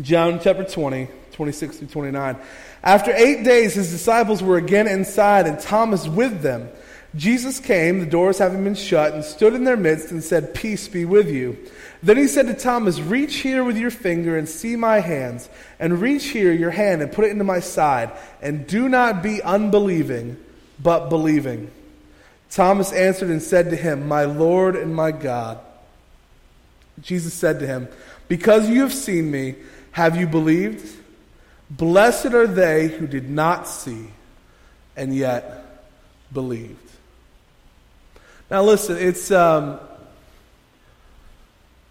John 0.00 0.40
chapter 0.42 0.64
20, 0.64 1.08
26 1.32 1.78
through 1.78 1.88
29. 1.88 2.36
After 2.82 3.12
eight 3.14 3.44
days, 3.44 3.74
his 3.74 3.90
disciples 3.90 4.42
were 4.42 4.56
again 4.56 4.88
inside, 4.88 5.46
and 5.46 5.58
Thomas 5.58 6.08
with 6.08 6.42
them. 6.42 6.68
Jesus 7.14 7.60
came, 7.60 8.00
the 8.00 8.06
doors 8.06 8.38
having 8.38 8.64
been 8.64 8.74
shut, 8.74 9.14
and 9.14 9.24
stood 9.24 9.54
in 9.54 9.64
their 9.64 9.76
midst 9.76 10.10
and 10.10 10.22
said, 10.22 10.52
Peace 10.52 10.88
be 10.88 11.04
with 11.04 11.30
you. 11.30 11.56
Then 12.02 12.16
he 12.16 12.28
said 12.28 12.46
to 12.46 12.54
Thomas, 12.54 13.00
Reach 13.00 13.36
here 13.36 13.64
with 13.64 13.76
your 13.76 13.90
finger 13.90 14.36
and 14.36 14.48
see 14.48 14.76
my 14.76 15.00
hands, 15.00 15.48
and 15.80 16.00
reach 16.00 16.26
here 16.26 16.52
your 16.52 16.70
hand 16.70 17.02
and 17.02 17.10
put 17.10 17.24
it 17.24 17.30
into 17.30 17.44
my 17.44 17.60
side, 17.60 18.12
and 18.40 18.66
do 18.66 18.88
not 18.88 19.22
be 19.22 19.42
unbelieving, 19.42 20.36
but 20.80 21.08
believing. 21.08 21.70
Thomas 22.50 22.92
answered 22.92 23.30
and 23.30 23.42
said 23.42 23.70
to 23.70 23.76
him, 23.76 24.06
My 24.06 24.24
Lord 24.24 24.76
and 24.76 24.94
my 24.94 25.10
God. 25.10 25.58
Jesus 27.00 27.34
said 27.34 27.58
to 27.60 27.66
him, 27.66 27.88
Because 28.28 28.68
you 28.68 28.82
have 28.82 28.94
seen 28.94 29.30
me, 29.30 29.56
have 29.92 30.16
you 30.16 30.26
believed? 30.26 30.96
Blessed 31.70 32.26
are 32.26 32.46
they 32.46 32.88
who 32.88 33.06
did 33.06 33.28
not 33.28 33.68
see 33.68 34.08
and 34.96 35.14
yet 35.14 35.84
believed. 36.32 36.76
Now, 38.50 38.62
listen, 38.62 38.96
it's. 38.96 39.30
Um, 39.32 39.80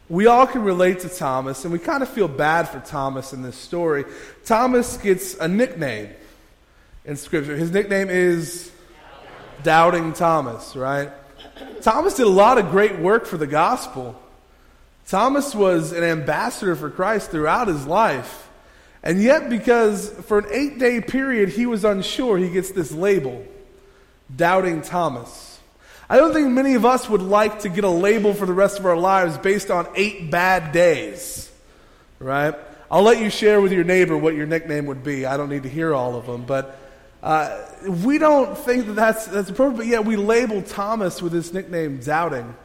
we 0.10 0.28
all 0.28 0.48
can 0.48 0.64
relate 0.64 1.02
to 1.02 1.10
Thomas, 1.10 1.66
and 1.66 1.74
we 1.74 1.80
kind 1.80 2.02
of 2.02 2.10
feel 2.10 2.28
bad 2.28 2.70
for 2.70 2.80
Thomas 2.80 3.34
in 3.34 3.42
this 3.42 3.58
story. 3.58 4.06
Thomas 4.46 4.98
gets 4.98 5.36
a 5.36 5.48
nickname 5.48 6.10
in 7.06 7.18
Scripture. 7.18 7.56
His 7.56 7.72
nickname 7.72 8.10
is 8.10 8.72
Doubting 9.64 10.14
Thomas, 10.14 10.76
right? 10.76 11.12
Thomas 11.82 12.14
did 12.14 12.28
a 12.28 12.30
lot 12.30 12.58
of 12.58 12.70
great 12.70 13.00
work 13.00 13.26
for 13.26 13.38
the 13.38 13.48
gospel. 13.48 14.20
Thomas 15.08 15.56
was 15.56 15.92
an 15.92 16.04
ambassador 16.04 16.76
for 16.76 16.90
Christ 16.90 17.32
throughout 17.32 17.68
his 17.68 17.86
life. 17.86 18.50
And 19.04 19.22
yet, 19.22 19.50
because 19.50 20.10
for 20.10 20.40
an 20.40 20.48
eight 20.52 20.80
day 20.80 21.02
period 21.02 21.50
he 21.50 21.66
was 21.66 21.86
unsure, 21.86 22.38
he 22.38 22.50
gets 22.50 22.72
this 22.72 22.92
label 22.92 23.46
Doubting 24.34 24.82
Thomas. 24.82 25.57
I 26.10 26.18
don't 26.18 26.34
think 26.34 26.48
many 26.50 26.76
of 26.76 26.86
us 26.86 27.10
would 27.10 27.22
like 27.22 27.60
to 27.62 27.70
get 27.70 27.84
a 27.84 27.90
label 27.90 28.34
for 28.34 28.46
the 28.46 28.54
rest 28.54 28.80
of 28.80 28.86
our 28.86 28.96
lives 28.96 29.38
based 29.38 29.70
on 29.70 29.88
eight 29.96 30.32
bad 30.32 30.72
days, 30.72 31.52
right? 32.20 32.56
I'll 32.90 33.04
let 33.04 33.20
you 33.20 33.30
share 33.30 33.60
with 33.60 33.74
your 33.74 33.84
neighbor 33.84 34.18
what 34.18 34.34
your 34.34 34.46
nickname 34.46 34.86
would 34.86 35.04
be. 35.04 35.26
I 35.26 35.36
don't 35.36 35.50
need 35.50 35.64
to 35.64 35.70
hear 35.70 35.94
all 35.94 36.16
of 36.16 36.26
them, 36.26 36.46
but 36.46 36.80
uh, 37.22 37.62
we 37.86 38.18
don't 38.20 38.58
think 38.58 38.86
that 38.86 38.94
that's, 38.94 39.26
that's 39.26 39.50
appropriate, 39.50 39.78
but 39.78 39.88
yet 39.88 40.06
we 40.06 40.16
label 40.16 40.62
Thomas 40.62 41.22
with 41.22 41.34
this 41.34 41.52
nickname, 41.52 42.00
Doubting. 42.00 42.56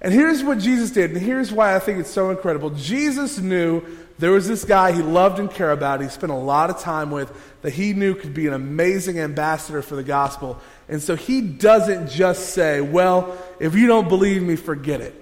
And 0.00 0.12
here's 0.12 0.44
what 0.44 0.58
Jesus 0.58 0.92
did, 0.92 1.10
and 1.10 1.20
here's 1.20 1.50
why 1.50 1.74
I 1.74 1.80
think 1.80 1.98
it's 1.98 2.10
so 2.10 2.30
incredible. 2.30 2.70
Jesus 2.70 3.38
knew 3.38 3.82
there 4.18 4.30
was 4.30 4.46
this 4.46 4.64
guy 4.64 4.92
he 4.92 5.02
loved 5.02 5.38
and 5.38 5.50
cared 5.50 5.72
about, 5.72 6.00
he 6.00 6.08
spent 6.08 6.32
a 6.32 6.36
lot 6.36 6.70
of 6.70 6.78
time 6.78 7.10
with, 7.10 7.32
that 7.62 7.72
he 7.72 7.92
knew 7.92 8.14
could 8.14 8.34
be 8.34 8.46
an 8.46 8.52
amazing 8.52 9.18
ambassador 9.18 9.82
for 9.82 9.96
the 9.96 10.04
gospel. 10.04 10.60
And 10.88 11.02
so 11.02 11.16
he 11.16 11.40
doesn't 11.40 12.08
just 12.08 12.50
say, 12.50 12.80
Well, 12.80 13.36
if 13.58 13.74
you 13.74 13.86
don't 13.86 14.08
believe 14.08 14.42
me, 14.42 14.56
forget 14.56 15.00
it. 15.00 15.20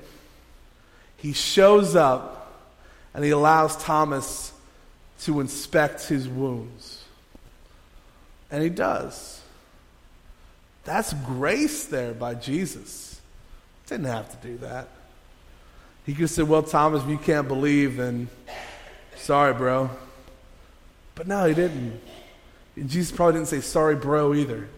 He 1.16 1.32
shows 1.32 1.96
up 1.96 2.52
and 3.14 3.25
he 3.25 3.30
allows 3.30 3.76
Thomas 3.76 4.52
to 5.22 5.40
inspect 5.40 6.06
his 6.06 6.28
wounds. 6.28 7.04
And 8.50 8.62
he 8.62 8.68
does. 8.68 9.40
That's 10.84 11.12
grace 11.14 11.87
there 11.87 12.12
by 12.12 12.34
Jesus. 12.34 13.20
Didn't 13.87 14.06
have 14.06 14.28
to 14.40 14.46
do 14.46 14.58
that. 14.58 14.88
He 16.04 16.12
could 16.12 16.22
have 16.22 16.30
said, 16.30 16.49
Well, 16.49 16.62
Thomas, 16.62 17.04
if 17.04 17.08
you 17.08 17.18
can't 17.18 17.49
believe, 17.49 17.96
then 17.96 18.28
sorry, 19.16 19.54
bro. 19.54 19.90
But 21.14 21.26
no, 21.26 21.47
he 21.47 21.54
didn't. 21.54 22.00
Jesus 22.87 23.14
probably 23.14 23.35
didn't 23.35 23.49
say 23.49 23.61
sorry, 23.61 23.97
bro, 23.97 24.35
either. 24.35 24.69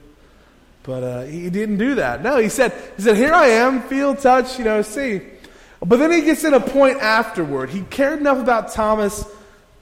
But 0.83 1.03
uh, 1.03 1.23
he 1.23 1.49
didn't 1.49 1.79
do 1.79 1.95
that. 1.97 2.23
No, 2.23 2.37
he 2.37 2.49
said, 2.49 2.73
he 2.97 3.03
said, 3.03 3.17
here 3.17 3.33
I 3.33 3.47
am, 3.47 3.83
feel, 3.83 4.15
touch, 4.15 4.59
you 4.59 4.65
know, 4.65 4.83
see. 4.83 5.23
But 5.81 5.99
then 5.99 6.13
he 6.13 6.23
gets 6.23 6.45
in 6.45 6.55
a 6.55 6.61
point 6.61 6.99
afterward. 6.99 7.71
He 7.71 7.83
cared 7.83 8.21
enough 8.21 8.39
about 8.39 8.73
Thomas 8.73 9.27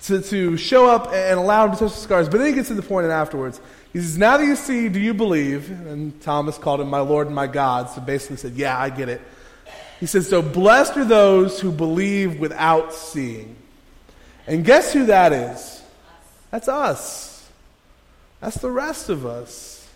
to, 0.02 0.21
to 0.21 0.56
show 0.56 0.87
up 0.87 1.12
and 1.12 1.38
allow 1.38 1.66
him 1.66 1.73
to 1.73 1.78
touch 1.78 1.94
the 1.94 2.00
scars. 2.00 2.28
But 2.28 2.38
then 2.38 2.49
he 2.49 2.52
gets 2.52 2.68
to 2.68 2.75
the 2.75 2.97
and 2.97 3.12
afterwards. 3.12 3.61
He 3.92 4.00
says, 4.00 4.18
Now 4.18 4.37
that 4.37 4.44
you 4.44 4.56
see, 4.56 4.88
do 4.88 4.99
you 4.99 5.14
believe? 5.14 5.71
And 5.71 6.21
Thomas 6.23 6.59
called 6.59 6.80
him 6.80 6.88
my 6.88 7.00
Lord 7.00 7.26
and 7.26 7.37
my 7.37 7.47
God. 7.47 7.90
So 7.90 8.00
basically 8.00 8.37
said, 8.37 8.52
Yeah, 8.52 8.78
I 8.78 8.90
get 8.90 9.09
it. 9.09 9.21
He 10.00 10.06
says, 10.06 10.28
So 10.28 10.42
blessed 10.42 10.97
are 10.97 11.04
those 11.04 11.61
who 11.61 11.71
believe 11.71 12.40
without 12.40 12.92
seeing. 12.92 13.56
And 14.46 14.64
guess 14.64 14.92
who 14.92 15.06
that 15.06 15.32
is? 15.32 15.82
That's 16.50 16.68
us. 16.68 17.49
That's 18.40 18.58
the 18.58 18.70
rest 18.70 19.08
of 19.08 19.25
us. 19.25 19.88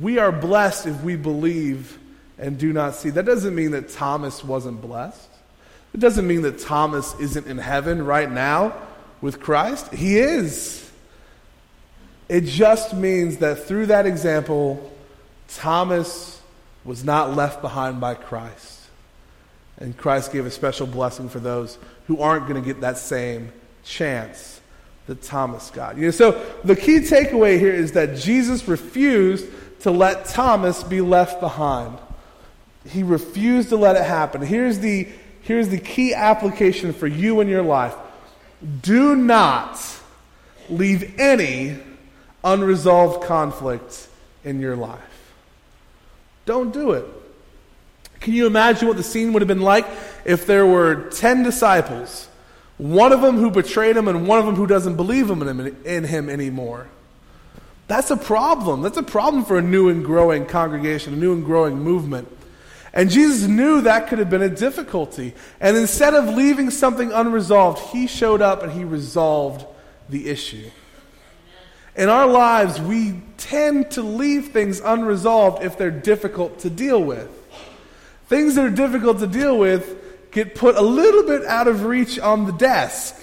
We 0.00 0.18
are 0.18 0.30
blessed 0.30 0.86
if 0.86 1.02
we 1.02 1.16
believe 1.16 1.98
and 2.38 2.58
do 2.58 2.72
not 2.72 2.94
see. 2.94 3.10
That 3.10 3.24
doesn't 3.26 3.54
mean 3.54 3.72
that 3.72 3.90
Thomas 3.90 4.44
wasn't 4.44 4.80
blessed. 4.80 5.28
It 5.92 6.00
doesn't 6.00 6.26
mean 6.26 6.42
that 6.42 6.60
Thomas 6.60 7.18
isn't 7.18 7.46
in 7.46 7.58
heaven 7.58 8.04
right 8.04 8.30
now 8.30 8.72
with 9.20 9.40
Christ. 9.40 9.92
He 9.92 10.18
is. 10.18 10.90
It 12.28 12.44
just 12.44 12.94
means 12.94 13.38
that 13.38 13.64
through 13.66 13.86
that 13.86 14.06
example, 14.06 14.92
Thomas 15.48 16.40
was 16.84 17.04
not 17.04 17.34
left 17.34 17.60
behind 17.60 18.00
by 18.00 18.14
Christ. 18.14 18.79
And 19.80 19.96
Christ 19.96 20.32
gave 20.32 20.46
a 20.46 20.50
special 20.50 20.86
blessing 20.86 21.28
for 21.28 21.40
those 21.40 21.78
who 22.06 22.20
aren't 22.20 22.46
going 22.46 22.62
to 22.62 22.66
get 22.66 22.82
that 22.82 22.98
same 22.98 23.50
chance 23.82 24.60
that 25.06 25.22
Thomas 25.22 25.70
got. 25.70 25.96
You 25.96 26.06
know, 26.06 26.10
so 26.10 26.44
the 26.62 26.76
key 26.76 26.98
takeaway 26.98 27.58
here 27.58 27.72
is 27.72 27.92
that 27.92 28.16
Jesus 28.16 28.68
refused 28.68 29.46
to 29.80 29.90
let 29.90 30.26
Thomas 30.26 30.82
be 30.84 31.00
left 31.00 31.40
behind. 31.40 31.98
He 32.86 33.02
refused 33.02 33.70
to 33.70 33.76
let 33.76 33.96
it 33.96 34.04
happen. 34.04 34.42
Here's 34.42 34.78
the, 34.78 35.08
here's 35.42 35.68
the 35.68 35.78
key 35.78 36.14
application 36.14 36.92
for 36.92 37.06
you 37.06 37.40
in 37.40 37.48
your 37.48 37.62
life. 37.62 37.94
Do 38.82 39.16
not 39.16 39.80
leave 40.68 41.18
any 41.18 41.78
unresolved 42.44 43.24
conflict 43.24 44.08
in 44.44 44.60
your 44.60 44.76
life. 44.76 45.00
Don't 46.44 46.72
do 46.72 46.92
it. 46.92 47.04
Can 48.20 48.34
you 48.34 48.46
imagine 48.46 48.86
what 48.86 48.96
the 48.96 49.02
scene 49.02 49.32
would 49.32 49.42
have 49.42 49.48
been 49.48 49.62
like 49.62 49.86
if 50.24 50.46
there 50.46 50.66
were 50.66 51.08
10 51.10 51.42
disciples, 51.42 52.28
one 52.76 53.12
of 53.12 53.22
them 53.22 53.36
who 53.36 53.50
betrayed 53.50 53.96
him 53.96 54.08
and 54.08 54.28
one 54.28 54.38
of 54.38 54.46
them 54.46 54.54
who 54.54 54.66
doesn't 54.66 54.96
believe 54.96 55.30
in 55.30 56.04
him 56.04 56.28
anymore? 56.30 56.86
That's 57.88 58.10
a 58.10 58.16
problem. 58.16 58.82
That's 58.82 58.98
a 58.98 59.02
problem 59.02 59.44
for 59.44 59.58
a 59.58 59.62
new 59.62 59.88
and 59.88 60.04
growing 60.04 60.46
congregation, 60.46 61.14
a 61.14 61.16
new 61.16 61.32
and 61.32 61.44
growing 61.44 61.78
movement. 61.80 62.28
And 62.92 63.10
Jesus 63.10 63.48
knew 63.48 63.80
that 63.82 64.08
could 64.08 64.18
have 64.18 64.30
been 64.30 64.42
a 64.42 64.48
difficulty. 64.48 65.34
And 65.60 65.76
instead 65.76 66.14
of 66.14 66.28
leaving 66.28 66.70
something 66.70 67.10
unresolved, 67.12 67.90
he 67.90 68.06
showed 68.06 68.42
up 68.42 68.62
and 68.62 68.70
he 68.70 68.84
resolved 68.84 69.64
the 70.08 70.28
issue. 70.28 70.70
In 71.96 72.08
our 72.08 72.26
lives, 72.26 72.80
we 72.80 73.22
tend 73.38 73.92
to 73.92 74.02
leave 74.02 74.48
things 74.48 74.80
unresolved 74.80 75.64
if 75.64 75.76
they're 75.78 75.90
difficult 75.90 76.60
to 76.60 76.70
deal 76.70 77.02
with. 77.02 77.28
Things 78.30 78.54
that 78.54 78.64
are 78.64 78.70
difficult 78.70 79.18
to 79.18 79.26
deal 79.26 79.58
with 79.58 80.30
get 80.30 80.54
put 80.54 80.76
a 80.76 80.80
little 80.80 81.24
bit 81.24 81.44
out 81.46 81.66
of 81.66 81.82
reach 81.82 82.16
on 82.16 82.46
the 82.46 82.52
desk, 82.52 83.20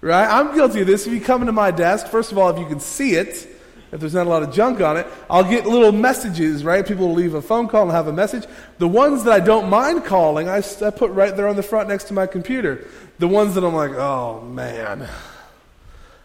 right? 0.00 0.26
I'm 0.26 0.54
guilty 0.54 0.80
of 0.80 0.86
this. 0.86 1.06
If 1.06 1.12
you 1.12 1.20
come 1.20 1.42
into 1.42 1.52
my 1.52 1.70
desk, 1.70 2.06
first 2.06 2.32
of 2.32 2.38
all, 2.38 2.48
if 2.48 2.58
you 2.58 2.64
can 2.64 2.80
see 2.80 3.12
it, 3.12 3.46
if 3.92 4.00
there's 4.00 4.14
not 4.14 4.26
a 4.26 4.30
lot 4.30 4.42
of 4.42 4.50
junk 4.50 4.80
on 4.80 4.96
it, 4.96 5.06
I'll 5.28 5.44
get 5.44 5.66
little 5.66 5.92
messages, 5.92 6.64
right? 6.64 6.86
People 6.86 7.08
will 7.08 7.14
leave 7.14 7.34
a 7.34 7.42
phone 7.42 7.68
call 7.68 7.82
and 7.82 7.90
have 7.90 8.06
a 8.06 8.12
message. 8.14 8.46
The 8.78 8.88
ones 8.88 9.24
that 9.24 9.34
I 9.34 9.40
don't 9.40 9.68
mind 9.68 10.06
calling, 10.06 10.48
I, 10.48 10.62
I 10.80 10.90
put 10.92 11.10
right 11.10 11.36
there 11.36 11.46
on 11.46 11.56
the 11.56 11.62
front 11.62 11.90
next 11.90 12.04
to 12.04 12.14
my 12.14 12.26
computer. 12.26 12.86
The 13.18 13.28
ones 13.28 13.54
that 13.54 13.64
I'm 13.64 13.74
like, 13.74 13.92
oh 13.92 14.40
man, 14.40 15.06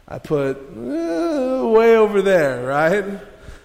I 0.07 0.19
put 0.19 0.55
uh, 0.55 1.67
way 1.67 1.97
over 1.97 2.21
there, 2.21 2.67
right? 2.67 3.19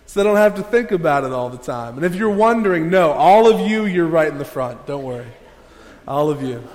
So 0.09 0.23
I 0.23 0.25
don't 0.25 0.37
have 0.37 0.55
to 0.55 0.63
think 0.63 0.91
about 0.91 1.25
it 1.25 1.33
all 1.33 1.51
the 1.51 1.59
time. 1.59 1.97
And 1.97 2.05
if 2.05 2.15
you're 2.15 2.31
wondering, 2.31 2.89
no, 2.89 3.11
all 3.13 3.47
of 3.47 3.69
you, 3.69 3.85
you're 3.85 4.07
right 4.07 4.29
in 4.29 4.39
the 4.39 4.45
front. 4.45 4.87
Don't 4.87 5.05
worry. 5.05 5.27
All 6.07 6.31
of 6.31 6.43
you. 6.43 6.67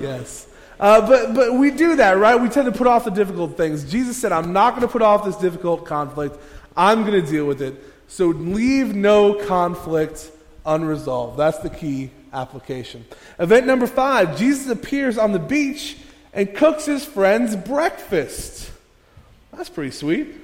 Yes. 0.00 0.46
Uh, 0.78 1.04
but, 1.08 1.34
but 1.34 1.54
we 1.54 1.72
do 1.72 1.96
that, 1.96 2.18
right? 2.18 2.40
We 2.40 2.48
tend 2.48 2.72
to 2.72 2.78
put 2.78 2.86
off 2.86 3.04
the 3.04 3.10
difficult 3.10 3.56
things. 3.56 3.82
Jesus 3.82 4.16
said, 4.16 4.30
I'm 4.30 4.52
not 4.52 4.76
going 4.76 4.82
to 4.82 4.88
put 4.88 5.02
off 5.02 5.24
this 5.24 5.34
difficult 5.34 5.84
conflict. 5.84 6.36
I'm 6.76 7.04
going 7.04 7.20
to 7.20 7.28
deal 7.28 7.46
with 7.46 7.60
it. 7.60 7.74
So 8.06 8.28
leave 8.28 8.94
no 8.94 9.34
conflict 9.34 10.30
unresolved. 10.64 11.36
That's 11.36 11.58
the 11.58 11.68
key 11.68 12.12
application. 12.32 13.06
Event 13.40 13.66
number 13.66 13.88
five 13.88 14.38
Jesus 14.38 14.70
appears 14.70 15.18
on 15.18 15.32
the 15.32 15.40
beach 15.40 15.96
and 16.32 16.54
cooks 16.54 16.86
his 16.86 17.04
friends 17.04 17.56
breakfast. 17.56 18.70
That's 19.52 19.68
pretty 19.68 19.90
sweet. 19.90 20.36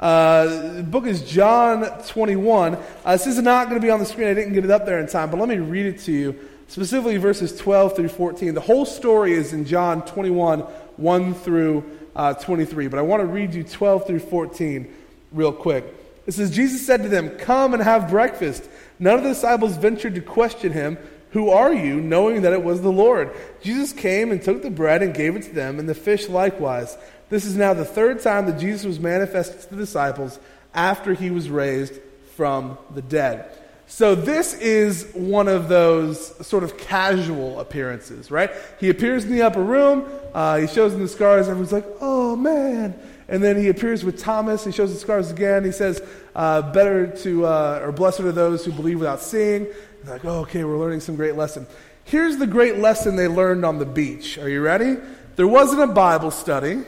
Uh, 0.00 0.76
the 0.76 0.82
book 0.82 1.06
is 1.06 1.22
John 1.22 1.84
21. 2.08 2.74
Uh, 3.04 3.12
this 3.12 3.26
is 3.26 3.38
not 3.40 3.68
going 3.68 3.80
to 3.80 3.84
be 3.84 3.90
on 3.90 4.00
the 4.00 4.06
screen. 4.06 4.28
I 4.28 4.34
didn't 4.34 4.52
get 4.52 4.64
it 4.64 4.70
up 4.70 4.86
there 4.86 4.98
in 4.98 5.06
time, 5.06 5.30
but 5.30 5.38
let 5.38 5.48
me 5.48 5.58
read 5.58 5.86
it 5.86 6.00
to 6.00 6.12
you, 6.12 6.48
specifically 6.68 7.16
verses 7.16 7.56
12 7.56 7.96
through 7.96 8.08
14. 8.08 8.54
The 8.54 8.60
whole 8.60 8.84
story 8.84 9.32
is 9.32 9.52
in 9.52 9.64
John 9.64 10.04
21, 10.04 10.60
1 10.60 11.34
through 11.34 11.84
uh, 12.16 12.34
23, 12.34 12.88
but 12.88 12.98
I 12.98 13.02
want 13.02 13.20
to 13.20 13.26
read 13.26 13.54
you 13.54 13.62
12 13.62 14.06
through 14.06 14.20
14 14.20 14.92
real 15.32 15.52
quick. 15.52 15.84
It 16.26 16.32
says, 16.32 16.50
Jesus 16.50 16.86
said 16.86 17.02
to 17.02 17.08
them, 17.08 17.30
Come 17.30 17.74
and 17.74 17.82
have 17.82 18.08
breakfast. 18.08 18.68
None 18.98 19.18
of 19.18 19.22
the 19.22 19.30
disciples 19.30 19.76
ventured 19.76 20.14
to 20.14 20.20
question 20.20 20.72
him. 20.72 20.98
Who 21.34 21.50
are 21.50 21.74
you? 21.74 22.00
knowing 22.00 22.42
that 22.42 22.52
it 22.52 22.62
was 22.62 22.80
the 22.80 22.92
Lord. 22.92 23.34
Jesus 23.60 23.92
came 23.92 24.30
and 24.30 24.40
took 24.40 24.62
the 24.62 24.70
bread 24.70 25.02
and 25.02 25.12
gave 25.12 25.34
it 25.34 25.42
to 25.42 25.52
them, 25.52 25.80
and 25.80 25.88
the 25.88 25.94
fish 25.94 26.28
likewise. 26.28 26.96
This 27.28 27.44
is 27.44 27.56
now 27.56 27.74
the 27.74 27.84
third 27.84 28.22
time 28.22 28.46
that 28.46 28.60
Jesus 28.60 28.86
was 28.86 29.00
manifested 29.00 29.60
to 29.62 29.70
the 29.70 29.76
disciples 29.76 30.38
after 30.74 31.12
he 31.12 31.30
was 31.30 31.50
raised 31.50 31.94
from 32.36 32.78
the 32.94 33.02
dead. 33.02 33.50
So, 33.88 34.14
this 34.14 34.54
is 34.54 35.10
one 35.12 35.48
of 35.48 35.68
those 35.68 36.46
sort 36.46 36.62
of 36.62 36.78
casual 36.78 37.58
appearances, 37.58 38.30
right? 38.30 38.50
He 38.78 38.88
appears 38.88 39.24
in 39.24 39.32
the 39.32 39.42
upper 39.42 39.62
room, 39.62 40.08
uh, 40.32 40.58
he 40.58 40.68
shows 40.68 40.92
them 40.92 41.02
the 41.02 41.08
scars, 41.08 41.48
and 41.48 41.58
everyone's 41.58 41.72
like, 41.72 41.86
oh 42.00 42.36
man. 42.36 42.94
And 43.26 43.42
then 43.42 43.56
he 43.56 43.68
appears 43.68 44.04
with 44.04 44.20
Thomas, 44.20 44.64
he 44.64 44.70
shows 44.70 44.92
the 44.92 45.00
scars 45.00 45.32
again. 45.32 45.64
He 45.64 45.72
says, 45.72 46.00
uh, 46.36 46.72
better 46.72 47.08
to, 47.22 47.46
uh, 47.46 47.80
or 47.82 47.90
blessed 47.90 48.20
are 48.20 48.32
those 48.32 48.64
who 48.64 48.70
believe 48.70 49.00
without 49.00 49.20
seeing 49.20 49.66
like, 50.06 50.24
oh, 50.24 50.40
okay, 50.40 50.64
we're 50.64 50.78
learning 50.78 51.00
some 51.00 51.16
great 51.16 51.36
lesson. 51.36 51.66
Here's 52.04 52.36
the 52.36 52.46
great 52.46 52.78
lesson 52.78 53.16
they 53.16 53.28
learned 53.28 53.64
on 53.64 53.78
the 53.78 53.86
beach. 53.86 54.38
Are 54.38 54.48
you 54.48 54.60
ready? 54.60 54.96
There 55.36 55.48
wasn't 55.48 55.82
a 55.82 55.86
Bible 55.86 56.30
study, 56.30 56.82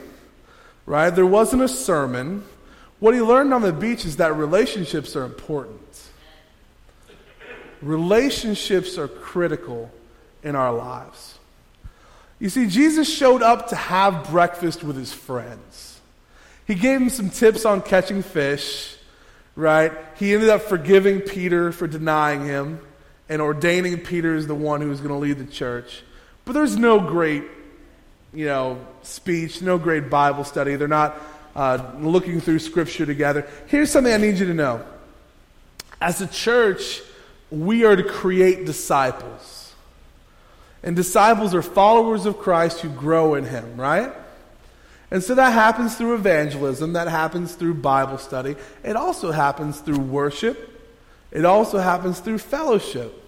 right? 0.85 1.09
There 1.09 1.25
wasn't 1.25 1.63
a 1.63 1.67
sermon. 1.67 2.43
What 2.99 3.13
he 3.13 3.21
learned 3.21 3.53
on 3.53 3.61
the 3.61 3.73
beach 3.73 4.05
is 4.05 4.17
that 4.17 4.35
relationships 4.35 5.15
are 5.15 5.23
important. 5.23 5.81
Relationships 7.81 8.97
are 8.97 9.07
critical 9.07 9.91
in 10.43 10.55
our 10.55 10.73
lives. 10.73 11.37
You 12.39 12.49
see, 12.49 12.67
Jesus 12.67 13.11
showed 13.11 13.41
up 13.41 13.69
to 13.69 13.75
have 13.75 14.29
breakfast 14.29 14.83
with 14.83 14.95
his 14.95 15.11
friends. 15.11 15.99
He 16.67 16.75
gave 16.75 16.99
them 16.99 17.09
some 17.09 17.29
tips 17.29 17.65
on 17.65 17.81
catching 17.81 18.21
fish, 18.21 18.95
right? 19.55 19.91
He 20.17 20.33
ended 20.33 20.49
up 20.49 20.61
forgiving 20.61 21.21
Peter 21.21 21.71
for 21.71 21.87
denying 21.87 22.45
him 22.45 22.79
and 23.29 23.41
ordaining 23.41 23.99
Peter 23.99 24.35
as 24.35 24.47
the 24.47 24.55
one 24.55 24.81
who 24.81 24.91
is 24.91 24.99
going 24.99 25.11
to 25.11 25.17
lead 25.17 25.37
the 25.37 25.51
church. 25.51 26.03
But 26.45 26.53
there's 26.53 26.77
no 26.77 26.99
great, 26.99 27.43
you 28.33 28.45
know, 28.45 28.79
speech, 29.01 29.61
no 29.61 29.77
great 29.77 30.09
Bible 30.09 30.43
study. 30.43 30.75
They're 30.75 30.87
not 30.87 31.19
uh, 31.55 31.91
looking 31.99 32.39
through 32.39 32.59
Scripture 32.59 33.05
together. 33.05 33.47
Here's 33.67 33.91
something 33.91 34.13
I 34.13 34.17
need 34.17 34.37
you 34.37 34.45
to 34.47 34.53
know. 34.53 34.85
As 35.99 36.21
a 36.21 36.27
church, 36.27 37.01
we 37.49 37.83
are 37.83 37.95
to 37.95 38.03
create 38.03 38.65
disciples. 38.65 39.73
And 40.83 40.95
disciples 40.95 41.53
are 41.53 41.61
followers 41.61 42.25
of 42.25 42.37
Christ 42.37 42.81
who 42.81 42.89
grow 42.89 43.35
in 43.35 43.43
Him, 43.43 43.79
right? 43.79 44.13
And 45.09 45.23
so 45.23 45.35
that 45.35 45.53
happens 45.53 45.95
through 45.95 46.15
evangelism, 46.15 46.93
that 46.93 47.07
happens 47.07 47.55
through 47.55 47.75
Bible 47.75 48.17
study, 48.17 48.55
it 48.83 48.95
also 48.95 49.31
happens 49.31 49.79
through 49.79 49.99
worship 49.99 50.76
it 51.31 51.45
also 51.45 51.79
happens 51.79 52.19
through 52.19 52.39
fellowship. 52.39 53.23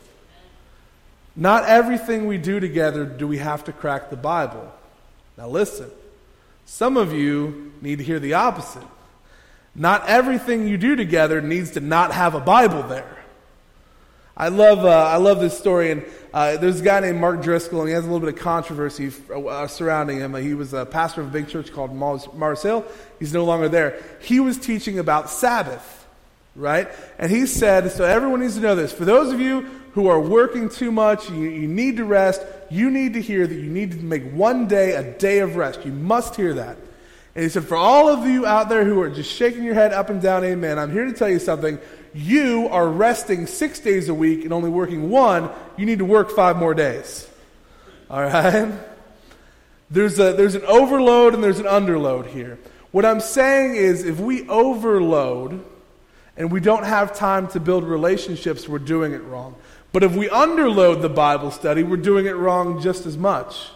Not 1.36 1.66
everything 1.66 2.28
we 2.28 2.38
do 2.38 2.60
together 2.60 3.06
do 3.06 3.28
we 3.28 3.38
have 3.38 3.64
to 3.66 3.72
crack 3.72 4.10
the 4.10 4.18
Bible. 4.18 4.72
Now, 5.38 5.48
listen, 5.48 5.90
some 6.66 6.98
of 6.98 7.14
you 7.14 7.72
need 7.82 8.00
to 8.00 8.04
hear 8.04 8.20
the 8.20 8.34
opposite. 8.34 8.84
Not 9.76 10.08
everything 10.08 10.68
you 10.68 10.78
do 10.78 10.96
together 10.96 11.42
needs 11.42 11.72
to 11.72 11.80
not 11.80 12.12
have 12.12 12.36
a 12.36 12.40
Bible 12.40 12.84
there. 12.84 13.18
I 14.36 14.48
love, 14.48 14.86
uh, 14.86 14.90
I 14.90 15.18
love 15.18 15.42
this 15.42 15.58
story, 15.58 15.92
and 15.92 16.06
uh, 16.34 16.56
there's 16.58 16.80
a 16.80 16.84
guy 16.84 17.02
named 17.02 17.20
Mark 17.20 17.42
Driscoll, 17.42 17.82
and 17.82 17.90
he 17.90 17.94
has 17.94 18.06
a 18.06 18.08
little 18.08 18.26
bit 18.26 18.36
of 18.36 18.40
controversy 18.42 19.12
uh, 19.34 19.68
surrounding 19.68 20.20
him. 20.20 20.34
he 20.36 20.54
was 20.54 20.74
a 20.74 20.86
pastor 20.86 21.22
of 21.22 21.28
a 21.28 21.30
big 21.30 21.50
church 21.50 21.74
called 21.74 21.94
Mars, 21.94 22.28
Mars 22.34 22.64
Hill. 22.64 22.86
He's 23.20 23.34
no 23.34 23.44
longer 23.44 23.68
there. 23.68 24.02
He 24.22 24.40
was 24.40 24.58
teaching 24.58 24.98
about 24.98 25.30
Sabbath 25.30 25.99
right? 26.56 26.90
And 27.18 27.32
he 27.32 27.46
said, 27.46 27.92
so 27.92 28.04
everyone 28.04 28.42
needs 28.42 28.56
to 28.56 28.62
know 28.62 28.76
this. 28.76 28.92
For 28.92 29.06
those 29.06 29.32
of 29.32 29.40
you 29.40 29.62
who 29.94 30.08
are 30.08 30.20
working 30.20 30.70
too 30.70 30.92
much, 30.92 31.30
you, 31.30 31.44
you 31.44 31.68
need 31.68 31.98
to 31.98 32.06
rest, 32.06 32.42
you 32.70 32.90
need 32.92 33.14
to 33.14 33.22
hear 33.22 33.48
that 33.48 33.56
you 33.56 33.70
need 33.70 33.92
to 33.92 33.98
make 33.98 34.32
one 34.32 34.68
day 34.68 34.94
a 34.94 35.04
day 35.18 35.40
of 35.40 35.56
rest. 35.56 35.86
You 35.86 35.92
must 35.92 36.36
hear 36.36 36.54
that. 36.56 36.78
And 37.36 37.44
he 37.44 37.50
said, 37.50 37.66
for 37.66 37.78
all 37.78 38.10
of 38.10 38.28
you 38.28 38.46
out 38.46 38.70
there 38.70 38.84
who 38.84 39.02
are 39.02 39.10
just 39.10 39.32
shaking 39.32 39.64
your 39.64 39.74
head 39.74 39.94
up 39.94 40.10
and 40.10 40.22
down, 40.22 40.44
amen, 40.44 40.78
I'm 40.78 40.92
here 40.92 41.06
to 41.06 41.14
tell 41.14 41.30
you 41.30 41.40
something. 41.40 41.80
You 42.14 42.68
are 42.70 42.88
resting 42.88 43.46
six 43.46 43.80
days 43.80 44.10
a 44.10 44.14
week 44.14 44.44
and 44.44 44.52
only 44.52 44.70
working 44.70 45.10
one. 45.10 45.50
You 45.78 45.86
need 45.86 46.00
to 46.00 46.06
work 46.06 46.32
five 46.32 46.58
more 46.58 46.74
days. 46.74 47.30
All 48.10 48.24
right? 48.24 48.74
There's, 49.92 50.20
a, 50.20 50.34
there's 50.34 50.56
an 50.56 50.66
overload 50.66 51.34
and 51.34 51.44
there's 51.44 51.60
an 51.60 51.66
underload 51.66 52.28
here. 52.28 52.60
What 52.92 53.06
I'm 53.06 53.20
saying 53.20 53.76
is, 53.76 54.04
if 54.04 54.20
we 54.20 54.48
overload, 54.50 55.64
and 56.40 56.50
we 56.50 56.62
don't 56.62 56.86
have 56.86 57.14
time 57.14 57.50
to 57.50 57.60
build 57.60 57.84
relationships, 57.84 58.68
we're 58.68 58.80
doing 58.80 59.12
it 59.12 59.22
wrong. 59.26 59.56
But 59.92 60.04
if 60.04 60.16
we 60.16 60.30
underload 60.30 61.02
the 61.02 61.10
Bible 61.10 61.52
study, 61.52 61.84
we're 61.84 61.98
doing 61.98 62.28
it 62.28 62.36
wrong 62.36 62.82
just 62.82 63.06
as 63.06 63.18
much. 63.18 63.68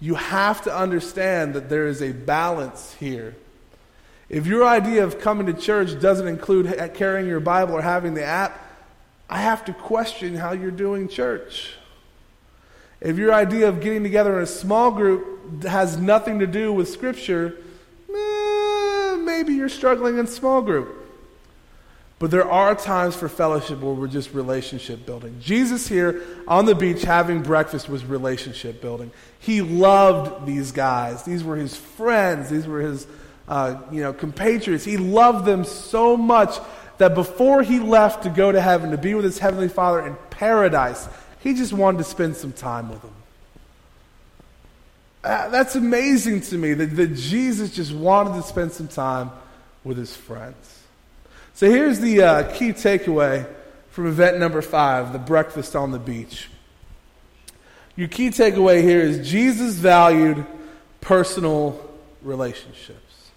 You 0.00 0.16
have 0.16 0.62
to 0.62 0.76
understand 0.76 1.54
that 1.54 1.68
there 1.68 1.86
is 1.86 2.02
a 2.02 2.10
balance 2.10 2.94
here. 2.94 3.36
If 4.28 4.46
your 4.46 4.66
idea 4.66 5.04
of 5.04 5.20
coming 5.20 5.46
to 5.46 5.52
church 5.52 6.00
doesn't 6.00 6.26
include 6.26 6.66
carrying 6.94 7.28
your 7.28 7.38
Bible 7.38 7.74
or 7.74 7.82
having 7.82 8.14
the 8.14 8.24
app, 8.24 8.60
I 9.30 9.38
have 9.38 9.64
to 9.66 9.72
question 9.72 10.34
how 10.34 10.50
you're 10.50 10.72
doing 10.72 11.06
church. 11.06 11.74
If 13.00 13.18
your 13.18 13.32
idea 13.32 13.68
of 13.68 13.80
getting 13.80 14.02
together 14.02 14.36
in 14.36 14.42
a 14.42 14.48
small 14.48 14.90
group 14.90 15.62
has 15.62 15.96
nothing 15.96 16.40
to 16.40 16.46
do 16.48 16.72
with 16.72 16.88
Scripture, 16.88 17.56
eh, 18.12 19.16
maybe 19.20 19.54
you're 19.54 19.68
struggling 19.68 20.18
in 20.18 20.26
small 20.26 20.60
group. 20.60 21.05
But 22.18 22.30
there 22.30 22.50
are 22.50 22.74
times 22.74 23.14
for 23.14 23.28
fellowship 23.28 23.80
where 23.80 23.92
we're 23.92 24.06
just 24.06 24.32
relationship 24.32 25.04
building. 25.04 25.38
Jesus 25.40 25.86
here 25.86 26.22
on 26.48 26.64
the 26.64 26.74
beach 26.74 27.02
having 27.02 27.42
breakfast 27.42 27.90
was 27.90 28.06
relationship 28.06 28.80
building. 28.80 29.10
He 29.38 29.60
loved 29.60 30.46
these 30.46 30.72
guys. 30.72 31.24
These 31.24 31.44
were 31.44 31.56
his 31.56 31.76
friends. 31.76 32.48
These 32.48 32.66
were 32.66 32.80
his 32.80 33.06
uh, 33.48 33.82
you 33.92 34.00
know, 34.00 34.14
compatriots. 34.14 34.84
He 34.84 34.96
loved 34.96 35.44
them 35.44 35.64
so 35.64 36.16
much 36.16 36.58
that 36.96 37.14
before 37.14 37.62
he 37.62 37.80
left 37.80 38.22
to 38.22 38.30
go 38.30 38.50
to 38.50 38.60
heaven, 38.60 38.92
to 38.92 38.98
be 38.98 39.14
with 39.14 39.24
his 39.24 39.38
heavenly 39.38 39.68
Father 39.68 40.06
in 40.06 40.16
paradise, 40.30 41.06
he 41.40 41.52
just 41.52 41.74
wanted 41.74 41.98
to 41.98 42.04
spend 42.04 42.34
some 42.34 42.52
time 42.52 42.88
with 42.88 43.02
them. 43.02 43.12
Uh, 45.22 45.48
that's 45.50 45.74
amazing 45.74 46.40
to 46.40 46.56
me 46.56 46.72
that, 46.72 46.96
that 46.96 47.14
Jesus 47.14 47.74
just 47.74 47.92
wanted 47.92 48.34
to 48.40 48.42
spend 48.42 48.72
some 48.72 48.88
time 48.88 49.30
with 49.84 49.98
his 49.98 50.16
friends. 50.16 50.75
So 51.56 51.70
here's 51.70 52.00
the 52.00 52.20
uh, 52.20 52.52
key 52.52 52.74
takeaway 52.74 53.48
from 53.88 54.08
event 54.08 54.38
number 54.38 54.60
five 54.60 55.14
the 55.14 55.18
breakfast 55.18 55.74
on 55.74 55.90
the 55.90 55.98
beach. 55.98 56.50
Your 57.96 58.08
key 58.08 58.28
takeaway 58.28 58.82
here 58.82 59.00
is 59.00 59.26
Jesus 59.26 59.76
valued 59.76 60.44
personal 61.00 61.80
relationships. 62.20 63.30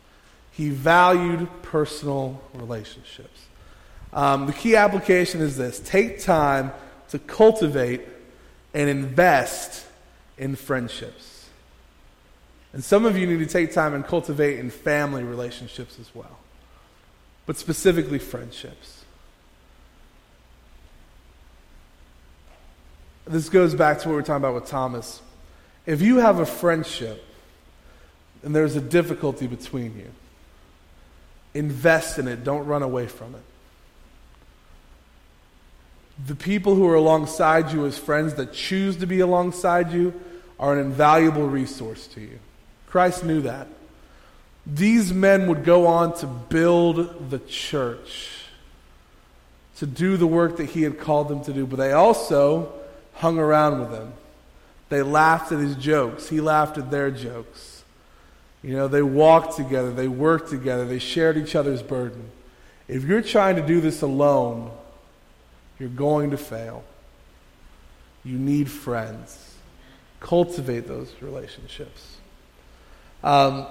He 0.51 0.69
valued 0.69 1.47
personal 1.62 2.41
relationships. 2.53 3.45
Um, 4.12 4.47
the 4.47 4.53
key 4.53 4.75
application 4.75 5.39
is 5.39 5.55
this 5.55 5.79
take 5.79 6.19
time 6.19 6.73
to 7.12 7.19
cultivate 7.19 8.01
and 8.73 8.89
invest 8.89 9.86
in 10.38 10.58
friendships. 10.58 11.47
And 12.73 12.84
some 12.84 13.05
of 13.05 13.17
you 13.17 13.25
need 13.27 13.39
to 13.39 13.45
take 13.45 13.71
time 13.71 13.93
and 13.93 14.03
cultivate 14.03 14.60
in 14.60 14.71
family 14.71 15.23
relationships 15.23 15.97
as 16.01 16.13
well 16.13 16.38
but 17.49 17.57
specifically 17.57 18.19
friendships. 18.19 19.03
This 23.25 23.49
goes 23.49 23.73
back 23.73 24.01
to 24.01 24.07
what 24.07 24.12
we 24.12 24.15
were 24.17 24.21
talking 24.21 24.43
about 24.43 24.53
with 24.53 24.67
Thomas. 24.67 25.19
If 25.88 25.99
you 25.99 26.17
have 26.17 26.38
a 26.38 26.45
friendship 26.45 27.25
and 28.43 28.55
there's 28.55 28.75
a 28.75 28.79
difficulty 28.79 29.47
between 29.47 29.97
you, 29.97 30.12
invest 31.55 32.19
in 32.19 32.27
it, 32.27 32.43
don't 32.43 32.67
run 32.67 32.83
away 32.83 33.07
from 33.07 33.33
it. 33.33 33.41
The 36.27 36.35
people 36.35 36.75
who 36.75 36.88
are 36.88 36.93
alongside 36.93 37.71
you 37.71 37.88
as 37.88 37.97
friends 37.97 38.35
that 38.35 38.53
choose 38.53 38.97
to 38.97 39.07
be 39.07 39.21
alongside 39.21 39.91
you 39.91 40.13
are 40.59 40.77
an 40.77 40.85
invaluable 40.85 41.47
resource 41.47 42.05
to 42.09 42.21
you. 42.21 42.38
Christ 42.85 43.25
knew 43.25 43.41
that. 43.41 43.65
These 44.71 45.13
men 45.13 45.47
would 45.47 45.63
go 45.63 45.88
on 45.88 46.15
to 46.19 46.27
build 46.27 47.29
the 47.32 47.39
church, 47.39 48.29
to 49.77 49.88
do 49.88 50.17
the 50.17 50.27
work 50.27 50.58
that 50.58 50.69
he 50.69 50.84
had 50.84 50.99
called 50.99 51.27
them 51.27 51.43
to 51.45 51.53
do, 51.53 51.65
but 51.65 51.77
they 51.77 51.91
also 51.91 52.71
hung 53.15 53.39
around 53.39 53.79
with 53.79 53.91
him. 53.91 54.13
They 54.89 55.01
laughed 55.01 55.51
at 55.51 55.60
his 55.60 55.75
jokes, 55.75 56.29
he 56.29 56.41
laughed 56.41 56.77
at 56.77 56.91
their 56.91 57.10
jokes. 57.10 57.84
You 58.62 58.75
know, 58.75 58.88
they 58.88 59.01
walked 59.01 59.55
together, 59.55 59.91
they 59.91 60.08
worked 60.08 60.49
together, 60.49 60.86
they 60.86 60.99
shared 60.99 61.38
each 61.38 61.55
other's 61.55 61.82
burden. 61.82 62.29
If 62.88 63.05
you're 63.05 63.21
trying 63.21 63.55
to 63.55 63.65
do 63.65 63.82
this 63.82 64.01
alone, 64.01 64.71
you're 65.79 65.89
going 65.89 66.32
to 66.32 66.38
fail. 66.38 66.84
You 68.25 68.38
need 68.38 68.69
friends. 68.69 69.55
Cultivate 70.19 70.88
those 70.88 71.13
relationships. 71.21 72.17
Um, 73.23 73.65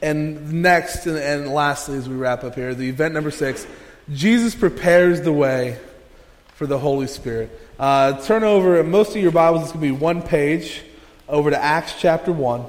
and 0.00 0.52
next, 0.62 1.06
and, 1.06 1.16
and 1.18 1.52
lastly, 1.52 1.98
as 1.98 2.08
we 2.08 2.14
wrap 2.14 2.44
up 2.44 2.54
here, 2.54 2.74
the 2.74 2.88
event 2.88 3.14
number 3.14 3.30
six 3.30 3.66
Jesus 4.12 4.54
prepares 4.54 5.20
the 5.20 5.32
way 5.32 5.78
for 6.54 6.66
the 6.66 6.78
Holy 6.78 7.06
Spirit. 7.06 7.50
Uh, 7.78 8.20
turn 8.22 8.42
over, 8.42 8.82
most 8.82 9.14
of 9.14 9.22
your 9.22 9.30
Bibles, 9.30 9.64
it's 9.64 9.72
going 9.72 9.86
to 9.86 9.94
be 9.94 10.00
one 10.00 10.22
page 10.22 10.82
over 11.28 11.50
to 11.50 11.62
Acts 11.62 11.94
chapter 12.00 12.32
1. 12.32 12.64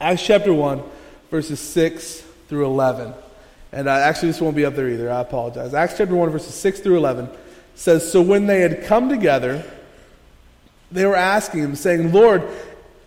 Acts 0.00 0.26
chapter 0.26 0.52
1, 0.52 0.82
verses 1.30 1.60
6 1.60 2.22
through 2.48 2.66
11. 2.66 3.14
And 3.72 3.88
uh, 3.88 3.92
actually, 3.92 4.30
this 4.30 4.40
won't 4.40 4.56
be 4.56 4.64
up 4.64 4.74
there 4.74 4.88
either. 4.88 5.10
I 5.10 5.20
apologize. 5.20 5.74
Acts 5.74 5.96
chapter 5.96 6.14
1, 6.14 6.30
verses 6.30 6.54
6 6.54 6.80
through 6.80 6.96
11 6.96 7.28
says 7.76 8.10
So 8.10 8.20
when 8.20 8.46
they 8.46 8.60
had 8.60 8.84
come 8.84 9.08
together, 9.08 9.64
they 10.90 11.06
were 11.06 11.16
asking 11.16 11.60
him, 11.60 11.76
saying, 11.76 12.12
Lord, 12.12 12.42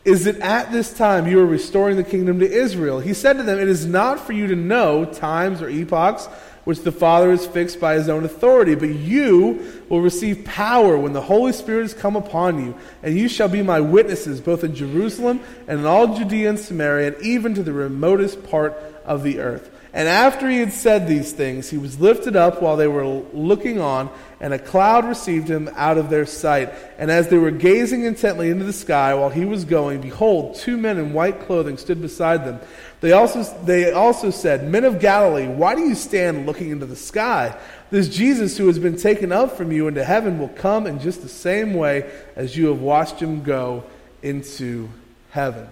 is 0.05 0.25
that 0.25 0.39
at 0.39 0.71
this 0.71 0.93
time 0.93 1.27
you 1.27 1.39
are 1.39 1.45
restoring 1.45 1.95
the 1.95 2.03
kingdom 2.03 2.39
to 2.39 2.51
Israel. 2.51 2.99
He 2.99 3.13
said 3.13 3.37
to 3.37 3.43
them, 3.43 3.59
It 3.59 3.69
is 3.69 3.85
not 3.85 4.19
for 4.19 4.33
you 4.33 4.47
to 4.47 4.55
know 4.55 5.05
times 5.05 5.61
or 5.61 5.69
epochs 5.69 6.27
which 6.65 6.81
the 6.81 6.91
Father 6.91 7.31
has 7.31 7.45
fixed 7.45 7.79
by 7.79 7.95
his 7.95 8.07
own 8.07 8.23
authority, 8.23 8.75
but 8.75 8.89
you 8.89 9.83
will 9.89 10.01
receive 10.01 10.45
power 10.45 10.97
when 10.97 11.13
the 11.13 11.21
Holy 11.21 11.51
Spirit 11.51 11.81
has 11.81 11.93
come 11.93 12.15
upon 12.15 12.63
you, 12.63 12.75
and 13.01 13.17
you 13.17 13.27
shall 13.27 13.49
be 13.49 13.61
my 13.61 13.81
witnesses 13.81 14.39
both 14.39 14.63
in 14.63 14.73
Jerusalem 14.73 15.41
and 15.67 15.79
in 15.79 15.85
all 15.85 16.15
Judea 16.15 16.49
and 16.49 16.59
Samaria, 16.59 17.07
and 17.13 17.21
even 17.21 17.53
to 17.55 17.63
the 17.63 17.73
remotest 17.73 18.49
part 18.49 18.73
of 19.03 19.23
the 19.23 19.39
earth. 19.39 19.72
And 19.95 20.07
after 20.07 20.49
he 20.49 20.57
had 20.57 20.73
said 20.73 21.07
these 21.07 21.33
things, 21.33 21.69
he 21.69 21.77
was 21.77 21.99
lifted 21.99 22.35
up 22.35 22.63
while 22.63 22.77
they 22.77 22.87
were 22.87 23.05
looking 23.05 23.79
on, 23.79 24.09
and 24.39 24.51
a 24.51 24.57
cloud 24.57 25.05
received 25.05 25.47
him 25.47 25.69
out 25.75 25.99
of 25.99 26.09
their 26.09 26.25
sight. 26.25 26.73
And 26.97 27.11
as 27.11 27.27
they 27.27 27.37
were 27.37 27.51
gazing 27.51 28.03
intently 28.03 28.49
into 28.49 28.65
the 28.65 28.73
sky 28.73 29.13
while 29.13 29.29
he 29.29 29.45
was 29.45 29.65
going, 29.65 30.01
behold, 30.01 30.55
two 30.55 30.77
men 30.77 30.97
in 30.97 31.13
white 31.13 31.41
clothing 31.41 31.77
stood 31.77 32.01
beside 32.01 32.43
them. 32.43 32.59
They 33.01 33.11
also, 33.11 33.43
they 33.65 33.91
also 33.91 34.31
said, 34.31 34.67
Men 34.67 34.83
of 34.83 34.99
Galilee, 34.99 35.47
why 35.47 35.75
do 35.75 35.81
you 35.81 35.93
stand 35.93 36.47
looking 36.47 36.71
into 36.71 36.87
the 36.87 36.95
sky? 36.95 37.55
This 37.91 38.09
Jesus 38.09 38.57
who 38.57 38.65
has 38.67 38.79
been 38.79 38.97
taken 38.97 39.31
up 39.31 39.55
from 39.55 39.71
you 39.71 39.87
into 39.87 40.03
heaven 40.03 40.39
will 40.39 40.49
come 40.49 40.87
in 40.87 40.99
just 40.99 41.21
the 41.21 41.29
same 41.29 41.75
way 41.75 42.11
as 42.35 42.57
you 42.57 42.67
have 42.67 42.81
watched 42.81 43.19
him 43.19 43.43
go 43.43 43.83
into 44.23 44.89
heaven. 45.29 45.67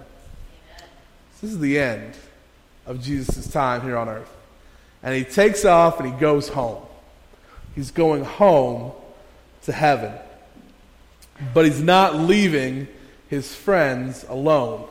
This 1.41 1.53
is 1.53 1.59
the 1.59 1.79
end 1.79 2.13
of 2.85 3.01
Jesus' 3.01 3.47
time 3.47 3.81
here 3.81 3.97
on 3.97 4.09
earth. 4.09 4.31
And 5.03 5.15
he 5.15 5.23
takes 5.23 5.65
off 5.65 5.99
and 5.99 6.13
he 6.13 6.19
goes 6.19 6.49
home. 6.49 6.83
He's 7.75 7.91
going 7.91 8.23
home 8.23 8.91
to 9.63 9.71
heaven. 9.71 10.13
But 11.53 11.65
he's 11.65 11.81
not 11.81 12.15
leaving 12.15 12.87
his 13.29 13.53
friends 13.53 14.25
alone. 14.27 14.87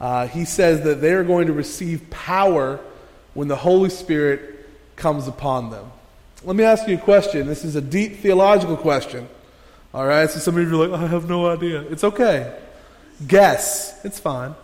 Uh, 0.00 0.28
he 0.28 0.44
says 0.44 0.82
that 0.82 1.00
they 1.00 1.12
are 1.12 1.24
going 1.24 1.46
to 1.46 1.52
receive 1.52 2.08
power 2.10 2.78
when 3.34 3.48
the 3.48 3.56
Holy 3.56 3.90
Spirit 3.90 4.68
comes 4.96 5.26
upon 5.26 5.70
them. 5.70 5.90
Let 6.44 6.54
me 6.54 6.64
ask 6.64 6.86
you 6.86 6.96
a 6.96 7.00
question. 7.00 7.46
This 7.46 7.64
is 7.64 7.76
a 7.76 7.80
deep 7.80 8.18
theological 8.18 8.76
question. 8.76 9.28
All 9.92 10.06
right? 10.06 10.30
So 10.30 10.38
some 10.38 10.56
of 10.56 10.68
you 10.68 10.82
are 10.82 10.86
like, 10.86 11.00
I 11.00 11.06
have 11.06 11.28
no 11.28 11.46
idea. 11.48 11.80
It's 11.80 12.04
okay. 12.04 12.56
Guess. 13.26 14.04
It's 14.04 14.20
fine. 14.20 14.54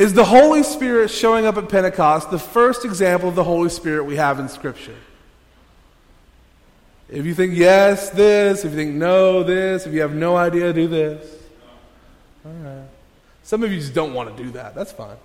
Is 0.00 0.14
the 0.14 0.24
Holy 0.24 0.62
Spirit 0.62 1.10
showing 1.10 1.44
up 1.44 1.58
at 1.58 1.68
Pentecost 1.68 2.30
the 2.30 2.38
first 2.38 2.86
example 2.86 3.28
of 3.28 3.34
the 3.34 3.44
Holy 3.44 3.68
Spirit 3.68 4.04
we 4.04 4.16
have 4.16 4.40
in 4.40 4.48
Scripture? 4.48 4.96
If 7.10 7.26
you 7.26 7.34
think 7.34 7.54
yes, 7.54 8.08
this. 8.08 8.64
If 8.64 8.70
you 8.70 8.76
think 8.78 8.94
no, 8.94 9.42
this. 9.42 9.86
If 9.86 9.92
you 9.92 10.00
have 10.00 10.14
no 10.14 10.36
idea, 10.36 10.72
do 10.72 10.88
this. 10.88 11.30
All 12.46 12.52
right. 12.52 12.88
Some 13.42 13.62
of 13.62 13.70
you 13.70 13.78
just 13.78 13.92
don't 13.92 14.14
want 14.14 14.34
to 14.34 14.42
do 14.42 14.50
that. 14.52 14.74
That's 14.74 14.90
fine. 14.90 15.18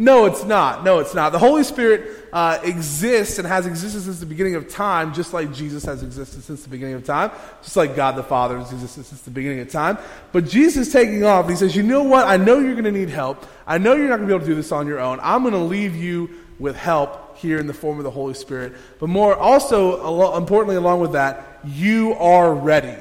No, 0.00 0.26
it's 0.26 0.44
not. 0.44 0.84
No, 0.84 1.00
it's 1.00 1.12
not. 1.12 1.32
The 1.32 1.40
Holy 1.40 1.64
Spirit 1.64 2.28
uh, 2.32 2.60
exists 2.62 3.38
and 3.38 3.48
has 3.48 3.66
existed 3.66 4.02
since 4.02 4.20
the 4.20 4.26
beginning 4.26 4.54
of 4.54 4.68
time, 4.68 5.12
just 5.12 5.34
like 5.34 5.52
Jesus 5.52 5.84
has 5.84 6.04
existed 6.04 6.44
since 6.44 6.62
the 6.62 6.68
beginning 6.68 6.94
of 6.94 7.04
time, 7.04 7.32
just 7.64 7.76
like 7.76 7.96
God 7.96 8.14
the 8.14 8.22
Father 8.22 8.58
has 8.58 8.72
existed 8.72 9.04
since 9.04 9.22
the 9.22 9.32
beginning 9.32 9.58
of 9.58 9.70
time. 9.70 9.98
But 10.30 10.46
Jesus 10.46 10.92
taking 10.92 11.24
off. 11.24 11.48
He 11.48 11.56
says, 11.56 11.74
You 11.74 11.82
know 11.82 12.04
what? 12.04 12.28
I 12.28 12.36
know 12.36 12.60
you're 12.60 12.74
going 12.74 12.84
to 12.84 12.92
need 12.92 13.08
help. 13.08 13.44
I 13.66 13.78
know 13.78 13.94
you're 13.94 14.08
not 14.08 14.18
going 14.18 14.28
to 14.28 14.34
be 14.34 14.36
able 14.36 14.46
to 14.46 14.52
do 14.52 14.54
this 14.54 14.70
on 14.70 14.86
your 14.86 15.00
own. 15.00 15.18
I'm 15.20 15.42
going 15.42 15.54
to 15.54 15.58
leave 15.58 15.96
you 15.96 16.30
with 16.60 16.76
help 16.76 17.36
here 17.36 17.58
in 17.58 17.66
the 17.66 17.74
form 17.74 17.98
of 17.98 18.04
the 18.04 18.10
Holy 18.10 18.34
Spirit. 18.34 18.74
But 19.00 19.08
more, 19.08 19.36
also, 19.36 20.36
importantly, 20.36 20.76
along 20.76 21.00
with 21.00 21.12
that, 21.12 21.60
you 21.64 22.14
are 22.14 22.54
ready. 22.54 22.94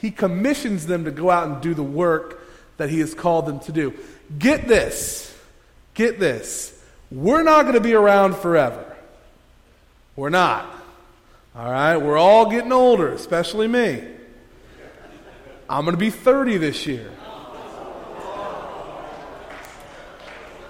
He 0.00 0.10
commissions 0.10 0.86
them 0.86 1.04
to 1.04 1.12
go 1.12 1.30
out 1.30 1.46
and 1.46 1.60
do 1.60 1.74
the 1.74 1.82
work 1.84 2.42
that 2.76 2.90
He 2.90 2.98
has 3.00 3.14
called 3.14 3.46
them 3.46 3.60
to 3.60 3.72
do. 3.72 3.94
Get 4.36 4.66
this 4.66 5.29
Get 6.00 6.18
this. 6.18 6.72
We're 7.10 7.42
not 7.42 7.64
going 7.64 7.74
to 7.74 7.80
be 7.82 7.92
around 7.92 8.34
forever. 8.36 8.96
We're 10.16 10.30
not. 10.30 10.64
All 11.54 11.70
right? 11.70 11.98
We're 11.98 12.16
all 12.16 12.50
getting 12.50 12.72
older, 12.72 13.12
especially 13.12 13.68
me. 13.68 14.02
I'm 15.68 15.84
going 15.84 15.94
to 15.94 16.00
be 16.00 16.08
30 16.08 16.56
this 16.56 16.86
year. 16.86 17.06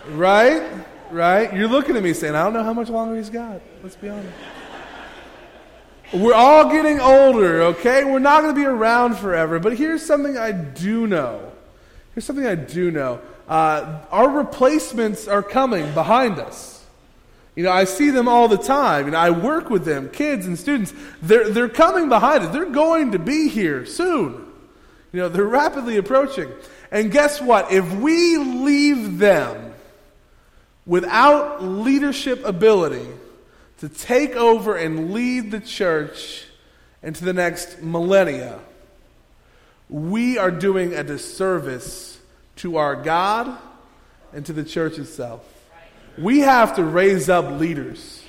Right? 0.08 0.68
Right? 1.12 1.54
You're 1.54 1.68
looking 1.68 1.94
at 1.94 2.02
me 2.02 2.12
saying, 2.12 2.34
I 2.34 2.42
don't 2.42 2.52
know 2.52 2.64
how 2.64 2.74
much 2.74 2.88
longer 2.88 3.14
he's 3.14 3.30
got. 3.30 3.60
Let's 3.84 3.94
be 3.94 4.08
honest. 4.08 4.34
We're 6.12 6.34
all 6.34 6.72
getting 6.72 6.98
older, 6.98 7.62
okay? 7.62 8.02
We're 8.02 8.18
not 8.18 8.42
going 8.42 8.52
to 8.52 8.60
be 8.60 8.66
around 8.66 9.14
forever. 9.14 9.60
But 9.60 9.76
here's 9.76 10.04
something 10.04 10.36
I 10.36 10.50
do 10.50 11.06
know. 11.06 11.52
Here's 12.16 12.24
something 12.24 12.46
I 12.46 12.56
do 12.56 12.90
know. 12.90 13.20
Uh, 13.50 13.98
our 14.12 14.30
replacements 14.30 15.26
are 15.26 15.42
coming 15.42 15.92
behind 15.92 16.38
us. 16.38 16.84
You 17.56 17.64
know, 17.64 17.72
I 17.72 17.82
see 17.82 18.10
them 18.10 18.28
all 18.28 18.46
the 18.46 18.56
time. 18.56 19.10
Know, 19.10 19.18
I 19.18 19.30
work 19.30 19.70
with 19.70 19.84
them, 19.84 20.08
kids 20.08 20.46
and 20.46 20.56
students. 20.56 20.94
They're, 21.20 21.50
they're 21.50 21.68
coming 21.68 22.08
behind 22.08 22.44
us. 22.44 22.52
They're 22.52 22.64
going 22.70 23.10
to 23.10 23.18
be 23.18 23.48
here 23.48 23.84
soon. 23.86 24.46
You 25.12 25.20
know, 25.20 25.28
they're 25.28 25.44
rapidly 25.44 25.96
approaching. 25.96 26.48
And 26.92 27.10
guess 27.10 27.40
what? 27.40 27.72
If 27.72 27.92
we 27.94 28.36
leave 28.36 29.18
them 29.18 29.74
without 30.86 31.60
leadership 31.60 32.44
ability 32.44 33.08
to 33.78 33.88
take 33.88 34.36
over 34.36 34.76
and 34.76 35.12
lead 35.12 35.50
the 35.50 35.60
church 35.60 36.44
into 37.02 37.24
the 37.24 37.32
next 37.32 37.82
millennia, 37.82 38.60
we 39.88 40.38
are 40.38 40.52
doing 40.52 40.94
a 40.94 41.02
disservice 41.02 42.19
to 42.60 42.76
our 42.76 42.96
God 42.96 43.58
and 44.32 44.44
to 44.46 44.52
the 44.52 44.64
church 44.64 44.98
itself. 44.98 45.42
We 46.18 46.40
have 46.40 46.76
to 46.76 46.84
raise 46.84 47.28
up 47.28 47.58
leaders. 47.58 48.22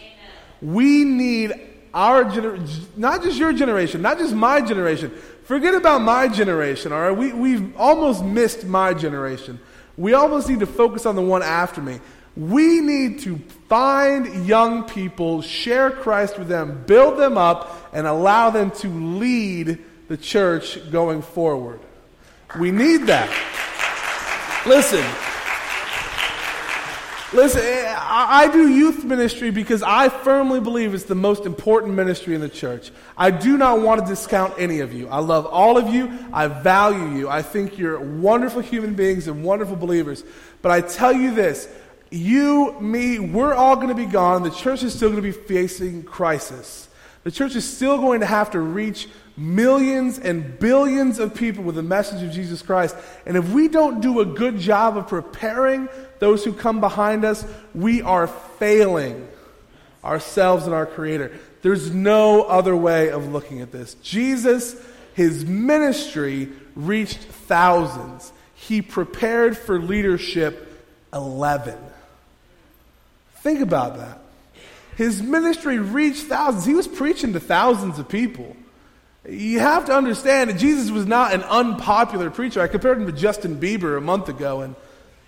We 0.61 1.03
need 1.03 1.53
our 1.93 2.23
generation, 2.23 2.87
not 2.95 3.23
just 3.23 3.37
your 3.37 3.51
generation, 3.51 4.01
not 4.01 4.17
just 4.17 4.33
my 4.33 4.61
generation. 4.61 5.11
Forget 5.43 5.75
about 5.75 6.01
my 6.01 6.27
generation, 6.27 6.93
all 6.93 7.01
right? 7.01 7.17
We, 7.17 7.33
we've 7.33 7.75
almost 7.75 8.23
missed 8.23 8.63
my 8.65 8.93
generation. 8.93 9.59
We 9.97 10.13
almost 10.13 10.47
need 10.47 10.61
to 10.61 10.67
focus 10.67 11.05
on 11.05 11.15
the 11.15 11.21
one 11.21 11.43
after 11.43 11.81
me. 11.81 11.99
We 12.37 12.79
need 12.79 13.19
to 13.21 13.37
find 13.67 14.47
young 14.47 14.85
people, 14.85 15.41
share 15.41 15.91
Christ 15.91 16.39
with 16.39 16.47
them, 16.47 16.83
build 16.87 17.19
them 17.19 17.37
up, 17.37 17.89
and 17.91 18.07
allow 18.07 18.49
them 18.51 18.71
to 18.71 18.87
lead 18.87 19.79
the 20.07 20.15
church 20.15 20.89
going 20.91 21.21
forward. 21.21 21.81
We 22.57 22.71
need 22.71 23.07
that. 23.07 23.29
Listen. 24.65 25.03
Listen, 27.33 27.61
eh, 27.63 27.95
I 27.97 28.49
do 28.51 28.67
youth 28.67 29.05
ministry 29.05 29.51
because 29.51 29.81
I 29.81 30.09
firmly 30.09 30.59
believe 30.59 30.93
it's 30.93 31.05
the 31.05 31.15
most 31.15 31.45
important 31.45 31.93
ministry 31.93 32.35
in 32.35 32.41
the 32.41 32.49
church. 32.49 32.91
I 33.17 33.31
do 33.31 33.57
not 33.57 33.79
want 33.79 34.01
to 34.01 34.07
discount 34.07 34.53
any 34.57 34.81
of 34.81 34.93
you. 34.93 35.07
I 35.07 35.19
love 35.19 35.45
all 35.45 35.77
of 35.77 35.93
you. 35.93 36.11
I 36.33 36.47
value 36.47 37.17
you. 37.17 37.29
I 37.29 37.41
think 37.41 37.79
you're 37.79 37.99
wonderful 37.99 38.61
human 38.61 38.95
beings 38.95 39.27
and 39.27 39.45
wonderful 39.45 39.77
believers. 39.77 40.25
But 40.61 40.71
I 40.71 40.81
tell 40.81 41.13
you 41.13 41.33
this 41.33 41.69
you, 42.11 42.75
me, 42.81 43.19
we're 43.19 43.53
all 43.53 43.77
going 43.77 43.87
to 43.87 43.95
be 43.95 44.05
gone. 44.05 44.43
The 44.43 44.51
church 44.51 44.83
is 44.83 44.93
still 44.93 45.09
going 45.09 45.23
to 45.23 45.27
be 45.27 45.31
facing 45.31 46.03
crisis. 46.03 46.89
The 47.23 47.31
church 47.31 47.55
is 47.55 47.65
still 47.65 47.97
going 47.97 48.21
to 48.21 48.25
have 48.25 48.51
to 48.51 48.59
reach 48.59 49.07
millions 49.37 50.19
and 50.19 50.59
billions 50.59 51.19
of 51.19 51.35
people 51.35 51.63
with 51.63 51.75
the 51.75 51.83
message 51.83 52.23
of 52.23 52.31
Jesus 52.31 52.61
Christ. 52.61 52.95
And 53.25 53.37
if 53.37 53.49
we 53.49 53.67
don't 53.67 54.01
do 54.01 54.19
a 54.19 54.25
good 54.25 54.57
job 54.57 54.97
of 54.97 55.07
preparing 55.07 55.87
those 56.19 56.43
who 56.43 56.53
come 56.53 56.79
behind 56.79 57.23
us, 57.23 57.45
we 57.73 58.01
are 58.01 58.27
failing 58.27 59.27
ourselves 60.03 60.65
and 60.65 60.73
our 60.73 60.85
Creator. 60.85 61.31
There's 61.61 61.91
no 61.91 62.43
other 62.43 62.75
way 62.75 63.09
of 63.09 63.31
looking 63.31 63.61
at 63.61 63.71
this. 63.71 63.93
Jesus, 63.95 64.75
his 65.13 65.45
ministry 65.45 66.49
reached 66.75 67.19
thousands. 67.19 68.31
He 68.55 68.81
prepared 68.81 69.57
for 69.57 69.79
leadership 69.79 70.67
11. 71.13 71.77
Think 73.37 73.59
about 73.59 73.97
that. 73.97 74.20
His 74.97 75.21
ministry 75.21 75.79
reached 75.79 76.23
thousands. 76.23 76.65
He 76.65 76.73
was 76.73 76.87
preaching 76.87 77.33
to 77.33 77.39
thousands 77.39 77.97
of 77.99 78.09
people. 78.09 78.55
You 79.27 79.59
have 79.59 79.85
to 79.85 79.93
understand 79.93 80.49
that 80.49 80.57
Jesus 80.57 80.89
was 80.89 81.05
not 81.05 81.33
an 81.33 81.43
unpopular 81.43 82.31
preacher. 82.31 82.61
I 82.61 82.67
compared 82.67 82.97
him 82.97 83.05
to 83.05 83.11
Justin 83.11 83.59
Bieber 83.59 83.97
a 83.97 84.01
month 84.01 84.29
ago, 84.29 84.61
and 84.61 84.75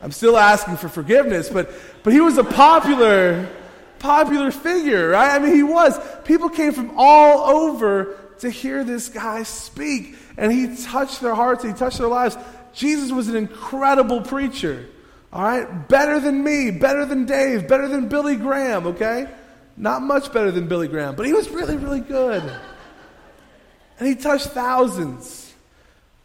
I'm 0.01 0.11
still 0.11 0.37
asking 0.37 0.77
for 0.77 0.89
forgiveness, 0.89 1.49
but, 1.49 1.71
but 2.03 2.11
he 2.11 2.19
was 2.19 2.37
a 2.37 2.43
popular, 2.43 3.47
popular 3.99 4.51
figure, 4.51 5.09
right? 5.09 5.35
I 5.35 5.39
mean, 5.39 5.55
he 5.55 5.63
was. 5.63 5.97
People 6.25 6.49
came 6.49 6.73
from 6.73 6.93
all 6.97 7.49
over 7.55 8.17
to 8.39 8.49
hear 8.49 8.83
this 8.83 9.09
guy 9.09 9.43
speak, 9.43 10.17
and 10.37 10.51
he 10.51 10.75
touched 10.75 11.21
their 11.21 11.35
hearts, 11.35 11.63
he 11.63 11.71
touched 11.71 11.99
their 11.99 12.07
lives. 12.07 12.35
Jesus 12.73 13.11
was 13.11 13.29
an 13.29 13.35
incredible 13.35 14.21
preacher, 14.21 14.87
all 15.31 15.43
right? 15.43 15.87
Better 15.87 16.19
than 16.19 16.43
me, 16.43 16.71
better 16.71 17.05
than 17.05 17.25
Dave, 17.25 17.67
better 17.67 17.87
than 17.87 18.09
Billy 18.09 18.35
Graham, 18.35 18.87
okay? 18.87 19.29
Not 19.75 20.01
much 20.01 20.31
better 20.31 20.51
than 20.51 20.67
Billy 20.67 20.87
Graham, 20.87 21.15
but 21.15 21.25
he 21.25 21.33
was 21.33 21.49
really, 21.49 21.77
really 21.77 21.99
good. 21.99 22.43
And 23.99 24.07
he 24.07 24.15
touched 24.15 24.47
thousands. 24.47 25.53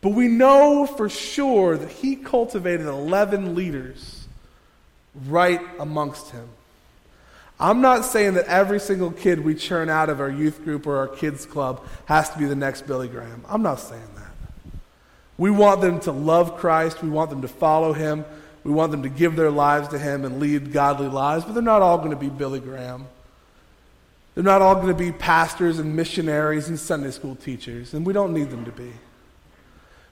But 0.00 0.10
we 0.10 0.28
know 0.28 0.86
for 0.86 1.08
sure 1.08 1.76
that 1.76 1.90
he 1.90 2.16
cultivated 2.16 2.86
11 2.86 3.54
leaders 3.54 4.26
right 5.26 5.60
amongst 5.80 6.30
him. 6.30 6.48
I'm 7.60 7.80
not 7.80 8.04
saying 8.04 8.34
that 8.34 8.46
every 8.46 8.78
single 8.78 9.10
kid 9.10 9.40
we 9.40 9.54
churn 9.54 9.90
out 9.90 10.08
of 10.08 10.20
our 10.20 10.30
youth 10.30 10.62
group 10.62 10.86
or 10.86 10.98
our 10.98 11.08
kids 11.08 11.44
club 11.44 11.84
has 12.04 12.30
to 12.30 12.38
be 12.38 12.44
the 12.44 12.54
next 12.54 12.86
Billy 12.86 13.08
Graham. 13.08 13.44
I'm 13.48 13.62
not 13.62 13.80
saying 13.80 14.00
that. 14.14 14.72
We 15.36 15.50
want 15.50 15.80
them 15.80 15.98
to 16.00 16.12
love 16.12 16.56
Christ, 16.56 17.02
we 17.02 17.08
want 17.08 17.30
them 17.30 17.42
to 17.42 17.48
follow 17.48 17.92
him, 17.92 18.24
we 18.62 18.70
want 18.72 18.92
them 18.92 19.02
to 19.02 19.08
give 19.08 19.34
their 19.34 19.50
lives 19.50 19.88
to 19.88 19.98
him 19.98 20.24
and 20.24 20.38
lead 20.38 20.72
godly 20.72 21.08
lives, 21.08 21.44
but 21.44 21.54
they're 21.54 21.62
not 21.62 21.82
all 21.82 21.98
going 21.98 22.10
to 22.10 22.16
be 22.16 22.28
Billy 22.28 22.60
Graham. 22.60 23.06
They're 24.38 24.44
not 24.44 24.62
all 24.62 24.76
going 24.76 24.86
to 24.86 24.94
be 24.94 25.10
pastors 25.10 25.80
and 25.80 25.96
missionaries 25.96 26.68
and 26.68 26.78
Sunday 26.78 27.10
school 27.10 27.34
teachers, 27.34 27.92
and 27.92 28.06
we 28.06 28.12
don't 28.12 28.32
need 28.32 28.50
them 28.50 28.64
to 28.66 28.70
be. 28.70 28.92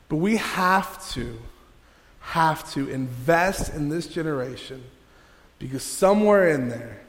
But 0.09 0.17
we 0.17 0.39
have 0.39 1.09
to, 1.12 1.39
have 2.19 2.69
to 2.73 2.91
invest 2.91 3.73
in 3.73 3.89
this 3.89 4.09
generation 4.09 4.83
because 5.61 5.85
somewhere 5.85 6.51
in 6.51 6.71
there, 6.71 7.03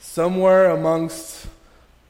somewhere 0.00 0.70
amongst 0.70 1.46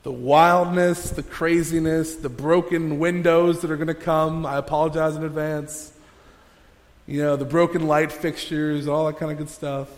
the 0.04 0.12
wildness, 0.12 1.10
the 1.10 1.22
craziness, 1.22 2.14
the 2.14 2.30
broken 2.30 2.98
windows 2.98 3.60
that 3.60 3.70
are 3.70 3.76
going 3.76 3.88
to 3.88 3.94
come, 3.94 4.46
I 4.46 4.56
apologize 4.56 5.16
in 5.16 5.24
advance, 5.24 5.92
you 7.06 7.20
know, 7.20 7.36
the 7.36 7.44
broken 7.44 7.86
light 7.86 8.10
fixtures, 8.10 8.88
all 8.88 9.04
that 9.04 9.18
kind 9.18 9.30
of 9.30 9.36
good 9.36 9.50
stuff. 9.50 9.90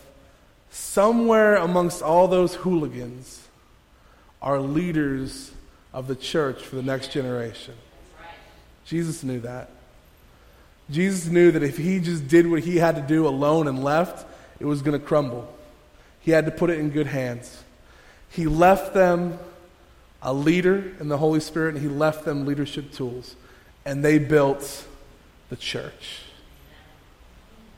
Somewhere 0.70 1.54
amongst 1.54 2.02
all 2.02 2.26
those 2.26 2.56
hooligans, 2.56 3.45
are 4.42 4.60
leaders 4.60 5.52
of 5.92 6.08
the 6.08 6.16
church 6.16 6.62
for 6.62 6.76
the 6.76 6.82
next 6.82 7.12
generation. 7.12 7.74
Jesus 8.84 9.24
knew 9.24 9.40
that. 9.40 9.70
Jesus 10.90 11.26
knew 11.26 11.50
that 11.50 11.62
if 11.62 11.76
he 11.76 11.98
just 11.98 12.28
did 12.28 12.48
what 12.48 12.60
he 12.60 12.76
had 12.76 12.94
to 12.96 13.02
do 13.02 13.26
alone 13.26 13.66
and 13.66 13.82
left, 13.82 14.26
it 14.60 14.64
was 14.64 14.82
going 14.82 14.98
to 14.98 15.04
crumble. 15.04 15.52
He 16.20 16.30
had 16.30 16.44
to 16.46 16.52
put 16.52 16.70
it 16.70 16.78
in 16.78 16.90
good 16.90 17.06
hands. 17.06 17.62
He 18.30 18.46
left 18.46 18.94
them 18.94 19.38
a 20.22 20.32
leader 20.32 20.92
in 21.00 21.08
the 21.08 21.18
Holy 21.18 21.40
Spirit, 21.40 21.74
and 21.74 21.82
he 21.82 21.88
left 21.88 22.24
them 22.24 22.46
leadership 22.46 22.92
tools. 22.92 23.34
And 23.84 24.04
they 24.04 24.18
built 24.18 24.86
the 25.48 25.56
church. 25.56 26.20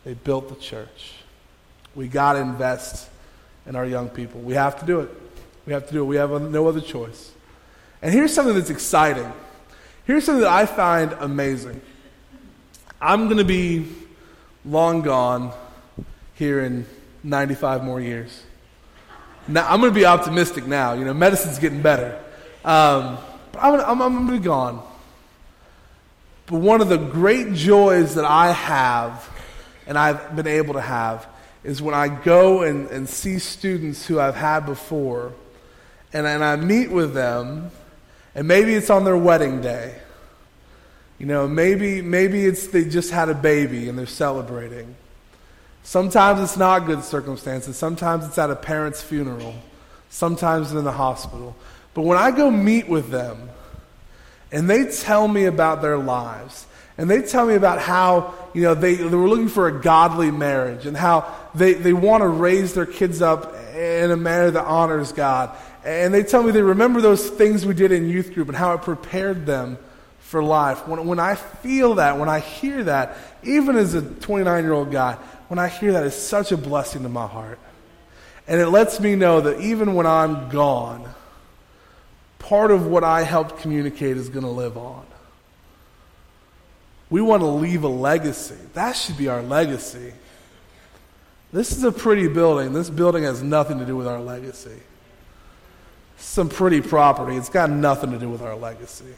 They 0.04 0.14
built 0.14 0.48
the 0.48 0.56
church. 0.56 1.12
We 1.94 2.08
got 2.08 2.34
to 2.34 2.40
invest 2.40 3.08
in 3.66 3.76
our 3.76 3.84
young 3.84 4.08
people. 4.08 4.40
We 4.40 4.54
have 4.54 4.78
to 4.80 4.86
do 4.86 5.00
it. 5.00 5.27
We 5.68 5.74
have 5.74 5.86
to 5.88 5.92
do 5.92 6.00
it. 6.00 6.06
We 6.06 6.16
have 6.16 6.30
no 6.30 6.66
other 6.66 6.80
choice. 6.80 7.30
And 8.00 8.10
here's 8.10 8.32
something 8.32 8.54
that's 8.54 8.70
exciting. 8.70 9.30
Here's 10.06 10.24
something 10.24 10.40
that 10.40 10.50
I 10.50 10.64
find 10.64 11.12
amazing. 11.20 11.82
I'm 13.02 13.26
going 13.26 13.36
to 13.36 13.44
be 13.44 13.86
long 14.64 15.02
gone 15.02 15.52
here 16.36 16.60
in 16.60 16.86
95 17.22 17.84
more 17.84 18.00
years. 18.00 18.44
Now, 19.46 19.70
I'm 19.70 19.80
going 19.80 19.92
to 19.92 19.94
be 19.94 20.06
optimistic 20.06 20.66
now. 20.66 20.94
You 20.94 21.04
know, 21.04 21.12
medicine's 21.12 21.58
getting 21.58 21.82
better. 21.82 22.18
Um, 22.64 23.18
but 23.52 23.62
I'm, 23.62 23.74
I'm, 23.74 24.00
I'm 24.00 24.14
going 24.14 24.26
to 24.28 24.32
be 24.32 24.38
gone. 24.38 24.82
But 26.46 26.60
one 26.60 26.80
of 26.80 26.88
the 26.88 26.96
great 26.96 27.52
joys 27.52 28.14
that 28.14 28.24
I 28.24 28.52
have, 28.52 29.28
and 29.86 29.98
I've 29.98 30.34
been 30.34 30.46
able 30.46 30.72
to 30.72 30.80
have, 30.80 31.26
is 31.62 31.82
when 31.82 31.94
I 31.94 32.08
go 32.08 32.62
and, 32.62 32.88
and 32.88 33.06
see 33.06 33.38
students 33.38 34.06
who 34.06 34.18
I've 34.18 34.34
had 34.34 34.64
before 34.64 35.34
and, 36.12 36.26
and 36.26 36.44
I 36.44 36.56
meet 36.56 36.90
with 36.90 37.14
them, 37.14 37.70
and 38.34 38.48
maybe 38.48 38.74
it's 38.74 38.90
on 38.90 39.04
their 39.04 39.16
wedding 39.16 39.60
day. 39.60 39.96
You 41.18 41.26
know, 41.26 41.48
maybe, 41.48 42.00
maybe 42.00 42.44
it's 42.44 42.68
they 42.68 42.84
just 42.84 43.10
had 43.10 43.28
a 43.28 43.34
baby 43.34 43.88
and 43.88 43.98
they're 43.98 44.06
celebrating. 44.06 44.94
Sometimes 45.82 46.40
it's 46.40 46.56
not 46.56 46.86
good 46.86 47.02
circumstances. 47.02 47.76
Sometimes 47.76 48.26
it's 48.26 48.38
at 48.38 48.50
a 48.50 48.56
parent's 48.56 49.02
funeral. 49.02 49.54
Sometimes 50.10 50.68
it's 50.68 50.78
in 50.78 50.84
the 50.84 50.92
hospital. 50.92 51.56
But 51.94 52.02
when 52.02 52.18
I 52.18 52.30
go 52.30 52.50
meet 52.50 52.88
with 52.88 53.10
them 53.10 53.50
and 54.50 54.68
they 54.68 54.86
tell 54.86 55.28
me 55.28 55.44
about 55.44 55.82
their 55.82 55.98
lives, 55.98 56.66
and 56.96 57.08
they 57.08 57.22
tell 57.22 57.46
me 57.46 57.54
about 57.54 57.80
how, 57.80 58.34
you 58.54 58.62
know, 58.62 58.74
they, 58.74 58.96
they 58.96 59.04
were 59.04 59.28
looking 59.28 59.48
for 59.48 59.68
a 59.68 59.80
godly 59.80 60.32
marriage 60.32 60.84
and 60.84 60.96
how 60.96 61.32
they, 61.54 61.74
they 61.74 61.92
want 61.92 62.22
to 62.22 62.28
raise 62.28 62.74
their 62.74 62.86
kids 62.86 63.22
up 63.22 63.54
in 63.74 64.10
a 64.10 64.16
manner 64.16 64.50
that 64.50 64.64
honors 64.64 65.12
God. 65.12 65.56
And 65.84 66.12
they 66.12 66.24
tell 66.24 66.42
me 66.42 66.50
they 66.50 66.60
remember 66.60 67.00
those 67.00 67.30
things 67.30 67.64
we 67.64 67.74
did 67.74 67.92
in 67.92 68.08
youth 68.08 68.34
group 68.34 68.48
and 68.48 68.56
how 68.56 68.72
it 68.72 68.82
prepared 68.82 69.46
them 69.46 69.78
for 70.18 70.42
life. 70.42 70.88
When, 70.88 71.06
when 71.06 71.20
I 71.20 71.36
feel 71.36 71.94
that, 71.94 72.18
when 72.18 72.28
I 72.28 72.40
hear 72.40 72.82
that, 72.84 73.16
even 73.44 73.76
as 73.76 73.94
a 73.94 74.02
29 74.02 74.64
year 74.64 74.72
old 74.72 74.90
guy, 74.90 75.14
when 75.46 75.60
I 75.60 75.68
hear 75.68 75.92
that, 75.92 76.04
it's 76.04 76.16
such 76.16 76.50
a 76.50 76.56
blessing 76.56 77.04
to 77.04 77.08
my 77.08 77.26
heart. 77.28 77.60
And 78.48 78.60
it 78.60 78.68
lets 78.68 78.98
me 78.98 79.14
know 79.14 79.40
that 79.42 79.60
even 79.60 79.94
when 79.94 80.06
I'm 80.06 80.48
gone, 80.48 81.08
part 82.38 82.70
of 82.70 82.86
what 82.86 83.04
I 83.04 83.22
helped 83.22 83.58
communicate 83.58 84.16
is 84.16 84.28
going 84.28 84.44
to 84.44 84.50
live 84.50 84.76
on. 84.76 85.04
We 87.10 87.20
want 87.20 87.42
to 87.42 87.46
leave 87.46 87.84
a 87.84 87.88
legacy. 87.88 88.56
That 88.74 88.92
should 88.92 89.16
be 89.16 89.28
our 89.28 89.42
legacy. 89.42 90.12
This 91.52 91.72
is 91.72 91.82
a 91.84 91.92
pretty 91.92 92.28
building. 92.28 92.72
This 92.72 92.90
building 92.90 93.24
has 93.24 93.42
nothing 93.42 93.78
to 93.78 93.86
do 93.86 93.96
with 93.96 94.06
our 94.06 94.20
legacy. 94.20 94.78
Some 96.18 96.48
pretty 96.48 96.82
property. 96.82 97.36
It's 97.36 97.48
got 97.48 97.70
nothing 97.70 98.10
to 98.10 98.18
do 98.18 98.28
with 98.28 98.42
our 98.42 98.56
legacy. 98.56 99.14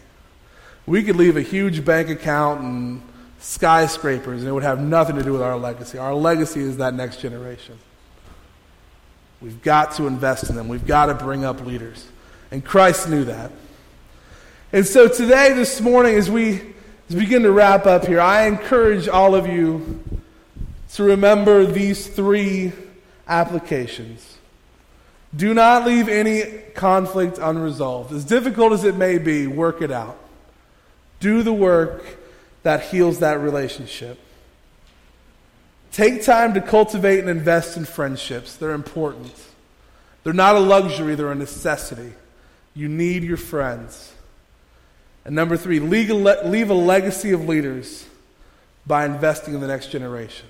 We 0.86 1.02
could 1.02 1.16
leave 1.16 1.36
a 1.36 1.42
huge 1.42 1.84
bank 1.84 2.08
account 2.08 2.62
and 2.62 3.02
skyscrapers, 3.40 4.40
and 4.40 4.48
it 4.48 4.52
would 4.52 4.62
have 4.62 4.80
nothing 4.80 5.16
to 5.16 5.22
do 5.22 5.32
with 5.32 5.42
our 5.42 5.56
legacy. 5.56 5.98
Our 5.98 6.14
legacy 6.14 6.60
is 6.60 6.76
that 6.76 6.94
next 6.94 7.20
generation. 7.20 7.78
We've 9.40 9.62
got 9.62 9.92
to 9.92 10.06
invest 10.06 10.50
in 10.50 10.56
them. 10.56 10.68
We've 10.68 10.86
got 10.86 11.06
to 11.06 11.14
bring 11.14 11.44
up 11.44 11.64
leaders. 11.64 12.06
And 12.50 12.64
Christ 12.64 13.08
knew 13.08 13.24
that. 13.24 13.52
And 14.72 14.86
so 14.86 15.08
today, 15.08 15.52
this 15.52 15.80
morning, 15.80 16.14
as 16.14 16.30
we, 16.30 16.62
begin 17.08 17.42
to 17.42 17.52
wrap 17.52 17.86
up 17.86 18.06
here, 18.06 18.20
I 18.20 18.46
encourage 18.46 19.08
all 19.08 19.34
of 19.34 19.46
you 19.46 20.02
to 20.94 21.04
remember 21.04 21.66
these 21.66 22.06
three 22.06 22.72
applications. 23.26 24.38
Do 25.34 25.54
not 25.54 25.84
leave 25.84 26.08
any 26.08 26.42
conflict 26.74 27.38
unresolved. 27.38 28.12
As 28.12 28.24
difficult 28.24 28.72
as 28.72 28.84
it 28.84 28.96
may 28.96 29.18
be, 29.18 29.46
work 29.46 29.82
it 29.82 29.92
out. 29.92 30.18
Do 31.20 31.42
the 31.42 31.52
work 31.52 32.18
that 32.62 32.82
heals 32.82 33.20
that 33.20 33.40
relationship. 33.40 34.18
Take 35.92 36.24
time 36.24 36.54
to 36.54 36.60
cultivate 36.60 37.20
and 37.20 37.28
invest 37.28 37.76
in 37.76 37.84
friendships. 37.84 38.56
They're 38.56 38.72
important. 38.72 39.32
They're 40.22 40.32
not 40.32 40.56
a 40.56 40.60
luxury, 40.60 41.14
they're 41.14 41.32
a 41.32 41.34
necessity. 41.34 42.12
You 42.74 42.88
need 42.88 43.24
your 43.24 43.36
friends. 43.36 44.12
And 45.24 45.34
number 45.34 45.56
three, 45.56 45.80
leave 45.80 46.10
a, 46.10 46.74
legacy 46.74 47.32
of 47.32 47.46
leaders 47.48 48.06
by 48.86 49.04
investing 49.04 49.54
in 49.54 49.60
the 49.60 49.66
next 49.66 49.88
generation. 49.88 50.46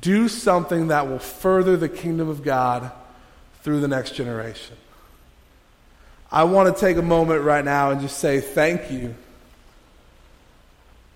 Do 0.00 0.28
something 0.28 0.88
that 0.88 1.08
will 1.08 1.18
further 1.18 1.76
the 1.76 1.88
kingdom 1.88 2.28
of 2.28 2.42
God 2.42 2.90
through 3.62 3.80
the 3.80 3.88
next 3.88 4.14
generation. 4.14 4.76
I 6.32 6.44
want 6.44 6.74
to 6.74 6.80
take 6.80 6.96
a 6.96 7.02
moment 7.02 7.42
right 7.42 7.64
now 7.64 7.90
and 7.90 8.00
just 8.00 8.18
say 8.18 8.40
thank 8.40 8.90
you. 8.90 9.14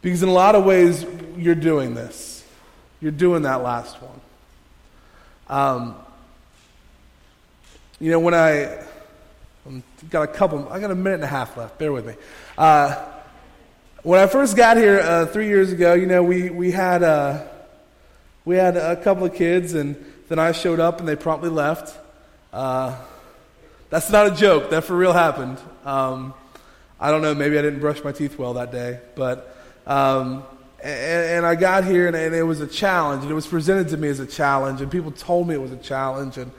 Because 0.02 0.22
in 0.22 0.28
a 0.28 0.32
lot 0.32 0.54
of 0.54 0.64
ways, 0.64 1.04
you're 1.36 1.54
doing 1.54 1.94
this. 1.94 2.44
You're 3.00 3.12
doing 3.12 3.42
that 3.42 3.62
last 3.62 3.96
one. 4.00 4.20
Um, 5.48 5.96
you 7.98 8.10
know, 8.10 8.20
when 8.20 8.34
I 8.34 8.84
I've 9.68 10.10
got 10.10 10.22
a 10.22 10.26
couple, 10.26 10.66
I 10.70 10.80
got 10.80 10.90
a 10.90 10.94
minute 10.94 11.16
and 11.16 11.24
a 11.24 11.28
half 11.28 11.56
left. 11.56 11.78
Bear 11.78 11.92
with 11.92 12.06
me. 12.06 12.14
Uh, 12.56 13.04
when 14.02 14.18
I 14.18 14.26
first 14.26 14.56
got 14.56 14.78
here 14.78 15.00
uh, 15.00 15.26
three 15.26 15.48
years 15.48 15.72
ago, 15.72 15.92
you 15.94 16.06
know, 16.06 16.22
we 16.22 16.48
we 16.48 16.70
had 16.70 17.02
uh, 17.02 17.44
we 18.44 18.56
had 18.56 18.76
a 18.76 18.96
couple 18.96 19.26
of 19.26 19.34
kids, 19.34 19.74
and 19.74 19.96
then 20.28 20.38
I 20.38 20.52
showed 20.52 20.80
up, 20.80 21.00
and 21.00 21.08
they 21.08 21.16
promptly 21.16 21.50
left. 21.50 21.98
Uh, 22.52 22.96
that's 23.90 24.10
not 24.10 24.26
a 24.26 24.34
joke. 24.34 24.70
That 24.70 24.84
for 24.84 24.96
real 24.96 25.12
happened. 25.12 25.58
Um, 25.84 26.32
I 26.98 27.10
don't 27.10 27.20
know. 27.20 27.34
Maybe 27.34 27.58
I 27.58 27.62
didn't 27.62 27.80
brush 27.80 28.02
my 28.02 28.12
teeth 28.12 28.38
well 28.38 28.54
that 28.54 28.72
day, 28.72 29.00
but 29.14 29.54
um, 29.86 30.44
and, 30.82 31.44
I 31.44 31.54
got 31.56 31.84
here, 31.84 32.06
and, 32.06 32.16
and, 32.16 32.34
it 32.34 32.42
was 32.42 32.60
a 32.60 32.66
challenge, 32.66 33.22
and 33.22 33.30
it 33.30 33.34
was 33.34 33.46
presented 33.46 33.88
to 33.88 33.96
me 33.96 34.08
as 34.08 34.20
a 34.20 34.26
challenge, 34.26 34.80
and 34.80 34.90
people 34.90 35.10
told 35.10 35.48
me 35.48 35.54
it 35.54 35.60
was 35.60 35.72
a 35.72 35.76
challenge, 35.76 36.38
and 36.38 36.52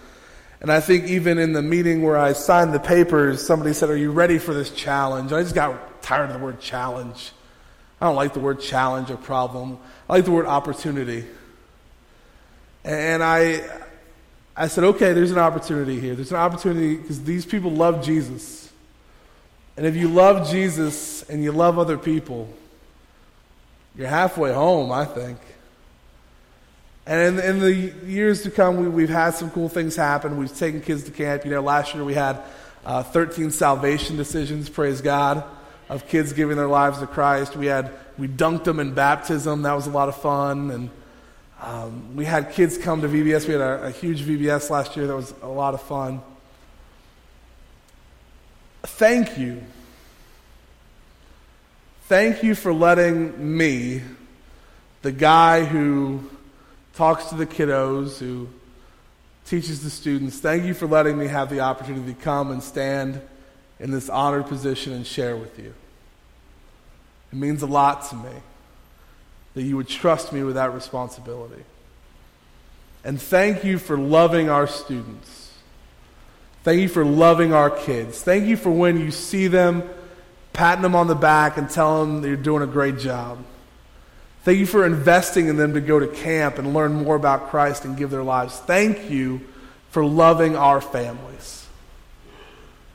and 0.62 0.72
I 0.72 0.80
think 0.80 1.06
even 1.06 1.38
in 1.38 1.54
the 1.54 1.62
meeting 1.62 2.04
where 2.04 2.18
I 2.18 2.34
signed 2.34 2.74
the 2.74 2.80
papers, 2.80 3.46
somebody 3.46 3.74
said, 3.74 3.90
"Are 3.90 3.98
you 3.98 4.12
ready 4.12 4.38
for 4.38 4.54
this 4.54 4.72
challenge?" 4.72 5.32
I 5.32 5.42
just 5.42 5.56
got 5.56 6.02
tired 6.02 6.30
of 6.30 6.34
the 6.34 6.44
word 6.44 6.60
challenge. 6.60 7.32
I 8.02 8.06
don't 8.06 8.16
like 8.16 8.34
the 8.34 8.40
word 8.40 8.62
challenge 8.62 9.12
or 9.12 9.18
problem. 9.18 9.78
I 10.10 10.14
like 10.14 10.26
the 10.26 10.32
word 10.32 10.46
opportunity. 10.46 11.26
And 12.84 13.22
I, 13.22 13.62
I 14.56 14.68
said, 14.68 14.86
okay, 14.86 15.14
there's 15.14 15.32
an 15.32 15.38
opportunity 15.38 16.00
here. 16.00 16.16
There's 16.16 16.32
an 16.32 16.38
opportunity 16.38 16.96
because 16.96 17.24
these 17.24 17.46
people 17.46 17.72
love 17.72 18.04
Jesus. 18.04 18.72
And 19.76 19.86
if 19.86 19.96
you 19.96 20.08
love 20.08 20.50
Jesus 20.50 21.24
and 21.30 21.44
you 21.44 21.52
love 21.52 21.78
other 21.78 21.98
people, 21.98 22.50
you're 23.96 24.08
halfway 24.08 24.54
home, 24.54 24.92
I 24.92 25.06
think. 25.06 25.40
And 27.10 27.40
in, 27.40 27.44
in 27.44 27.60
the 27.60 27.74
years 28.08 28.44
to 28.44 28.52
come, 28.52 28.94
we, 28.94 29.02
have 29.02 29.10
had 29.10 29.32
some 29.32 29.52
cool 29.52 29.68
things 29.68 29.98
happen. 29.98 30.38
We've 30.38 30.56
taken 30.56 30.80
kids 30.80 31.04
to 31.04 31.12
camp. 31.12 31.44
You 31.44 31.52
know, 31.52 31.62
last 31.62 31.94
year 31.94 32.06
we 32.06 32.14
had 32.14 32.42
uh, 32.86 33.04
13 33.04 33.52
salvation 33.52 34.16
decisions, 34.16 34.70
praise 34.70 35.02
God, 35.02 35.44
of 35.90 36.08
kids 36.08 36.32
giving 36.32 36.56
their 36.56 36.68
lives 36.68 37.00
to 37.00 37.08
Christ. 37.08 37.58
We 37.58 37.66
had 37.66 37.92
we 38.18 38.30
dunked 38.30 38.64
them 38.64 38.80
in 38.80 38.94
baptism. 38.94 39.64
That 39.64 39.74
was 39.74 39.88
a 39.88 39.92
lot 39.92 40.08
of 40.08 40.16
fun. 40.22 40.72
And 40.72 40.90
um, 41.60 42.16
we 42.16 42.24
had 42.24 42.54
kids 42.54 42.78
come 42.78 43.02
to 43.02 43.10
VBS. 43.10 43.48
We 43.48 43.54
had 43.54 43.62
a, 43.62 43.88
a 43.88 43.92
huge 43.92 44.22
VBS 44.22 44.70
last 44.70 44.96
year. 44.96 45.08
That 45.08 45.16
was 45.16 45.34
a 45.42 45.48
lot 45.48 45.74
of 45.74 45.82
fun. 45.82 46.22
Thank 48.84 49.38
you 49.38 49.64
Thank 52.10 52.42
you 52.42 52.56
for 52.56 52.74
letting 52.74 53.56
me, 53.56 54.02
the 55.04 55.12
guy 55.12 55.64
who 55.64 56.28
talks 57.00 57.28
to 57.28 57.36
the 57.36 57.46
kiddos, 57.46 58.20
who 58.20 58.46
teaches 59.46 59.82
the 59.82 59.90
students, 59.90 60.40
thank 60.40 60.66
you 60.66 60.74
for 60.74 60.86
letting 60.86 61.18
me 61.18 61.28
have 61.28 61.50
the 61.50 61.62
opportunity 61.62 62.14
to 62.14 62.20
come 62.20 62.52
and 62.52 62.62
stand 62.62 63.22
in 63.80 63.90
this 63.90 64.10
honored 64.10 64.48
position 64.48 64.92
and 64.92 65.08
share 65.08 65.38
with 65.38 65.58
you. 65.58 65.74
It 67.32 67.38
means 67.38 67.62
a 67.62 67.68
lot 67.68 68.10
to 68.10 68.18
me 68.18 68.34
that 69.54 69.62
you 69.62 69.78
would 69.78 69.88
trust 69.88 70.34
me 70.34 70.44
with 70.44 70.56
that 70.56 70.74
responsibility. 70.74 71.64
And 73.06 73.22
thank 73.22 73.64
you 73.64 73.78
for 73.78 73.98
loving 73.98 74.50
our 74.50 74.68
students. 74.68 75.54
Thank 76.66 76.82
you 76.82 76.90
for 76.90 77.06
loving 77.06 77.54
our 77.54 77.70
kids. 77.70 78.22
Thank 78.22 78.46
you 78.46 78.58
for 78.58 78.72
when 78.72 79.00
you 79.00 79.12
see 79.12 79.48
them 79.48 79.90
patting 80.52 80.82
them 80.82 80.96
on 80.96 81.08
the 81.08 81.16
back 81.16 81.56
and 81.56 81.70
telling 81.70 82.16
them 82.16 82.26
you're 82.26 82.36
doing 82.36 82.62
a 82.62 82.68
great 82.68 82.98
job. 82.98 83.38
Thank 84.50 84.62
you 84.62 84.66
for 84.66 84.84
investing 84.84 85.48
in 85.48 85.58
them 85.58 85.76
to 85.76 85.80
go 85.80 86.00
to 86.00 86.08
camp 86.08 86.58
and 86.58 86.74
learn 86.74 86.92
more 86.92 87.16
about 87.16 87.52
Christ 87.52 87.86
and 87.86 87.96
give 87.96 88.10
their 88.10 88.24
lives. 88.24 88.58
Thank 88.58 89.12
you 89.12 89.42
for 89.92 90.04
loving 90.04 90.56
our 90.56 90.82
families. 90.82 91.68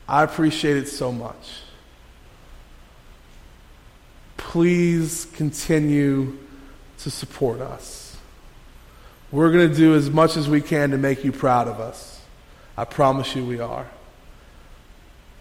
I 0.05 0.23
appreciate 0.23 0.75
it 0.75 0.89
so 0.89 1.13
much. 1.13 1.61
Please 4.35 5.27
continue 5.33 6.37
to 6.97 7.09
support 7.09 7.61
us. 7.61 8.17
We're 9.31 9.53
going 9.53 9.69
to 9.69 9.77
do 9.77 9.95
as 9.95 10.09
much 10.09 10.35
as 10.35 10.49
we 10.49 10.59
can 10.59 10.91
to 10.91 10.97
make 10.97 11.23
you 11.23 11.31
proud 11.31 11.69
of 11.69 11.79
us. 11.79 12.21
I 12.75 12.83
promise 12.83 13.33
you 13.33 13.45
we 13.45 13.61
are. 13.61 13.87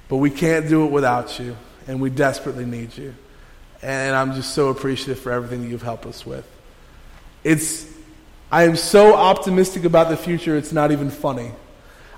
But 0.09 0.19
we 0.19 0.31
can't 0.31 0.69
do 0.69 0.85
it 0.85 0.93
without 0.93 1.41
you 1.41 1.57
and 1.89 2.01
we 2.01 2.09
desperately 2.09 2.67
need 2.67 2.97
you. 2.97 3.17
And 3.85 4.17
I'm 4.17 4.33
just 4.33 4.55
so 4.55 4.69
appreciative 4.69 5.19
for 5.19 5.31
everything 5.31 5.63
that 5.63 5.69
you've 5.69 5.83
helped 5.83 6.07
us 6.07 6.25
with. 6.25 6.49
It's, 7.45 7.87
I 8.51 8.65
am 8.65 8.77
so 8.77 9.15
optimistic 9.15 9.85
about 9.85 10.09
the 10.09 10.17
future, 10.17 10.57
it's 10.57 10.73
not 10.73 10.91
even 10.91 11.11
funny. 11.11 11.53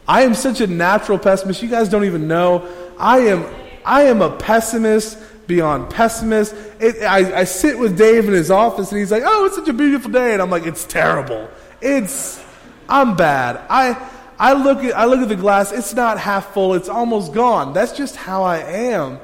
I 0.07 0.22
am 0.22 0.35
such 0.35 0.61
a 0.61 0.68
natural 0.68 1.18
pessimist. 1.18 1.62
You 1.62 1.68
guys 1.68 1.88
don't 1.88 2.05
even 2.05 2.29
know. 2.29 2.68
I 2.96 3.18
am, 3.18 3.44
I 3.85 4.02
am 4.02 4.22
a 4.22 4.37
pessimist 4.37 5.18
beyond 5.48 5.90
pessimist. 5.90 6.55
It, 6.79 7.02
I, 7.02 7.40
I 7.40 7.44
sit 7.44 7.76
with 7.76 7.98
Dave 7.98 8.26
in 8.26 8.33
his 8.33 8.48
office 8.48 8.92
and 8.92 9.00
he's 9.00 9.11
like, 9.11 9.24
oh, 9.26 9.46
it's 9.46 9.57
such 9.57 9.66
a 9.66 9.72
beautiful 9.72 10.12
day. 10.12 10.35
And 10.35 10.40
I'm 10.40 10.50
like, 10.50 10.66
it's 10.66 10.85
terrible. 10.85 11.48
It's, 11.81 12.40
I'm 12.88 13.16
bad. 13.16 13.61
I, 13.68 14.09
I 14.38 14.52
look 14.52 14.85
at, 14.85 14.96
I 14.96 15.07
look 15.07 15.20
at 15.20 15.29
the 15.29 15.35
glass, 15.35 15.72
it's 15.72 15.94
not 15.94 16.20
half 16.20 16.52
full, 16.52 16.74
it's 16.74 16.88
almost 16.88 17.33
gone. 17.33 17.72
That's 17.72 17.90
just 17.90 18.14
how 18.14 18.44
I 18.44 18.59
am. 18.59 19.18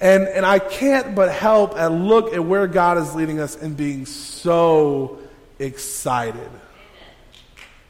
And, 0.00 0.24
and 0.28 0.44
I 0.44 0.58
can't 0.58 1.14
but 1.14 1.32
help 1.32 1.74
and 1.76 2.06
look 2.06 2.34
at 2.34 2.44
where 2.44 2.66
God 2.66 2.98
is 2.98 3.14
leading 3.14 3.40
us 3.40 3.56
and 3.56 3.76
being 3.76 4.04
so 4.04 5.18
excited. 5.58 6.50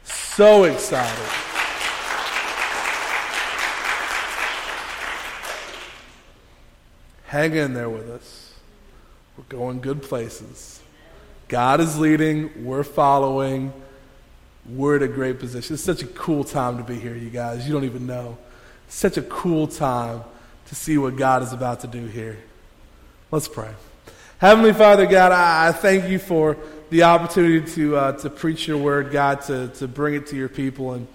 So 0.03 0.63
excited. 0.63 1.29
Hang 7.25 7.55
in 7.55 7.73
there 7.73 7.89
with 7.89 8.09
us. 8.09 8.53
We're 9.37 9.43
going 9.49 9.81
good 9.81 10.01
places. 10.01 10.81
God 11.49 11.81
is 11.81 11.99
leading, 11.99 12.65
we're 12.65 12.83
following, 12.83 13.73
we're 14.69 14.95
at 14.95 15.03
a 15.03 15.07
great 15.07 15.39
position. 15.39 15.75
It's 15.75 15.83
such 15.83 16.03
a 16.03 16.07
cool 16.07 16.43
time 16.43 16.77
to 16.77 16.83
be 16.83 16.95
here, 16.95 17.15
you 17.15 17.29
guys. 17.29 17.67
You 17.67 17.73
don't 17.73 17.83
even 17.83 18.07
know. 18.07 18.37
such 18.87 19.17
a 19.17 19.21
cool 19.21 19.67
time 19.67 20.23
to 20.67 20.75
see 20.75 20.97
what 20.97 21.15
God 21.15 21.43
is 21.43 21.53
about 21.53 21.81
to 21.81 21.87
do 21.87 22.05
here. 22.05 22.37
Let's 23.31 23.47
pray. 23.47 23.71
Heavenly 24.39 24.73
Father, 24.73 25.05
God, 25.05 25.31
I, 25.31 25.71
thank 25.71 26.09
you 26.09 26.19
for 26.19 26.57
the 26.89 27.03
opportunity 27.03 27.69
to, 27.73 27.97
uh, 27.97 28.11
to 28.13 28.29
preach 28.29 28.67
your 28.67 28.77
word, 28.77 29.11
God, 29.11 29.41
to, 29.43 29.69
to 29.69 29.87
bring 29.87 30.13
it 30.13 30.27
to 30.27 30.35
your 30.35 30.49
people. 30.49 30.93
And, 30.93 31.07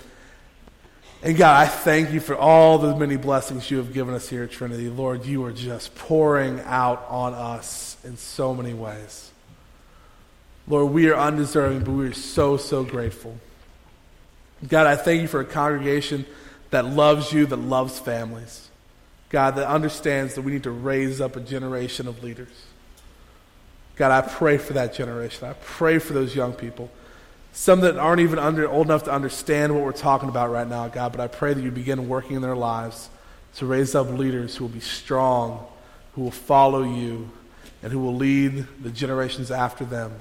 and 1.22 1.36
God, 1.36 1.62
I 1.62 1.68
thank 1.68 2.12
you 2.12 2.20
for 2.20 2.36
all 2.36 2.78
the 2.78 2.96
many 2.96 3.16
blessings 3.16 3.70
you 3.70 3.76
have 3.76 3.92
given 3.92 4.14
us 4.14 4.28
here 4.28 4.42
at 4.42 4.50
Trinity. 4.50 4.88
Lord, 4.88 5.24
you 5.24 5.44
are 5.44 5.52
just 5.52 5.94
pouring 5.94 6.60
out 6.64 7.06
on 7.08 7.32
us 7.32 7.96
in 8.04 8.16
so 8.16 8.54
many 8.54 8.74
ways. 8.74 9.30
Lord, 10.66 10.92
we 10.92 11.08
are 11.08 11.16
undeserving, 11.16 11.84
but 11.84 11.92
we 11.92 12.08
are 12.08 12.14
so, 12.14 12.56
so 12.56 12.84
grateful. 12.84 13.38
God, 14.66 14.86
I 14.86 14.96
thank 14.96 15.22
you 15.22 15.28
for 15.28 15.40
a 15.40 15.44
congregation 15.44 16.26
that 16.70 16.86
loves 16.86 17.32
you, 17.32 17.46
that 17.46 17.56
loves 17.56 17.98
families. 17.98 18.68
God, 19.32 19.56
that 19.56 19.66
understands 19.66 20.34
that 20.34 20.42
we 20.42 20.52
need 20.52 20.62
to 20.64 20.70
raise 20.70 21.20
up 21.20 21.36
a 21.36 21.40
generation 21.40 22.06
of 22.06 22.22
leaders. 22.22 22.66
God, 23.96 24.12
I 24.12 24.26
pray 24.26 24.58
for 24.58 24.74
that 24.74 24.94
generation. 24.94 25.48
I 25.48 25.54
pray 25.54 25.98
for 25.98 26.12
those 26.12 26.36
young 26.36 26.52
people. 26.52 26.90
Some 27.54 27.80
that 27.80 27.96
aren't 27.96 28.20
even 28.20 28.38
under, 28.38 28.68
old 28.68 28.86
enough 28.86 29.04
to 29.04 29.12
understand 29.12 29.74
what 29.74 29.84
we're 29.84 29.92
talking 29.92 30.28
about 30.28 30.50
right 30.50 30.68
now, 30.68 30.86
God, 30.88 31.12
but 31.12 31.20
I 31.20 31.28
pray 31.28 31.54
that 31.54 31.62
you 31.62 31.70
begin 31.70 32.08
working 32.08 32.36
in 32.36 32.42
their 32.42 32.56
lives 32.56 33.08
to 33.56 33.66
raise 33.66 33.94
up 33.94 34.10
leaders 34.10 34.56
who 34.56 34.64
will 34.64 34.72
be 34.72 34.80
strong, 34.80 35.66
who 36.14 36.22
will 36.22 36.30
follow 36.30 36.82
you, 36.82 37.30
and 37.82 37.90
who 37.90 38.00
will 38.00 38.14
lead 38.14 38.66
the 38.82 38.90
generations 38.90 39.50
after 39.50 39.84
them 39.84 40.12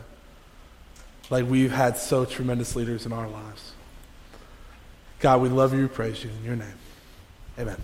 like 1.30 1.46
we've 1.46 1.72
had 1.72 1.98
so 1.98 2.26
tremendous 2.26 2.76
leaders 2.76 3.06
in 3.06 3.14
our 3.14 3.28
lives. 3.28 3.74
God, 5.20 5.42
we 5.42 5.50
love 5.50 5.74
you, 5.74 5.82
we 5.82 5.88
praise 5.88 6.24
you 6.24 6.30
in 6.30 6.46
your 6.46 6.56
name. 6.56 6.74
Amen. 7.60 7.78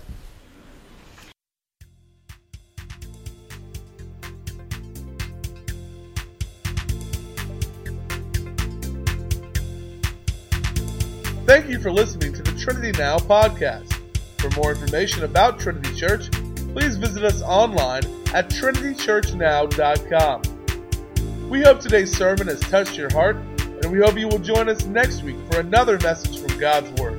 Thank 11.48 11.70
you 11.70 11.80
for 11.80 11.92
listening 11.94 12.34
to 12.34 12.44
the 12.44 12.52
Trinity 12.60 12.92
Now 13.00 13.20
podcast. 13.20 13.94
For 14.38 14.50
more 14.60 14.74
information 14.74 15.24
about 15.24 15.62
Trinity 15.62 15.96
Church, 15.96 16.30
please 16.74 16.98
visit 16.98 17.24
us 17.24 17.42
online 17.42 18.04
at 18.34 18.50
trinitychurchnow.com. 18.50 21.50
We 21.50 21.62
hope 21.62 21.80
today's 21.80 22.14
sermon 22.14 22.48
has 22.48 22.60
touched 22.60 22.98
your 22.98 23.10
heart, 23.14 23.38
and 23.38 23.94
we 23.94 24.00
hope 24.00 24.18
you 24.18 24.28
will 24.28 24.40
join 24.40 24.68
us 24.68 24.84
next 24.88 25.24
week 25.24 25.38
for 25.50 25.62
another 25.62 25.98
message 26.00 26.38
from 26.38 26.60
God's 26.60 26.92
Word. 27.02 27.17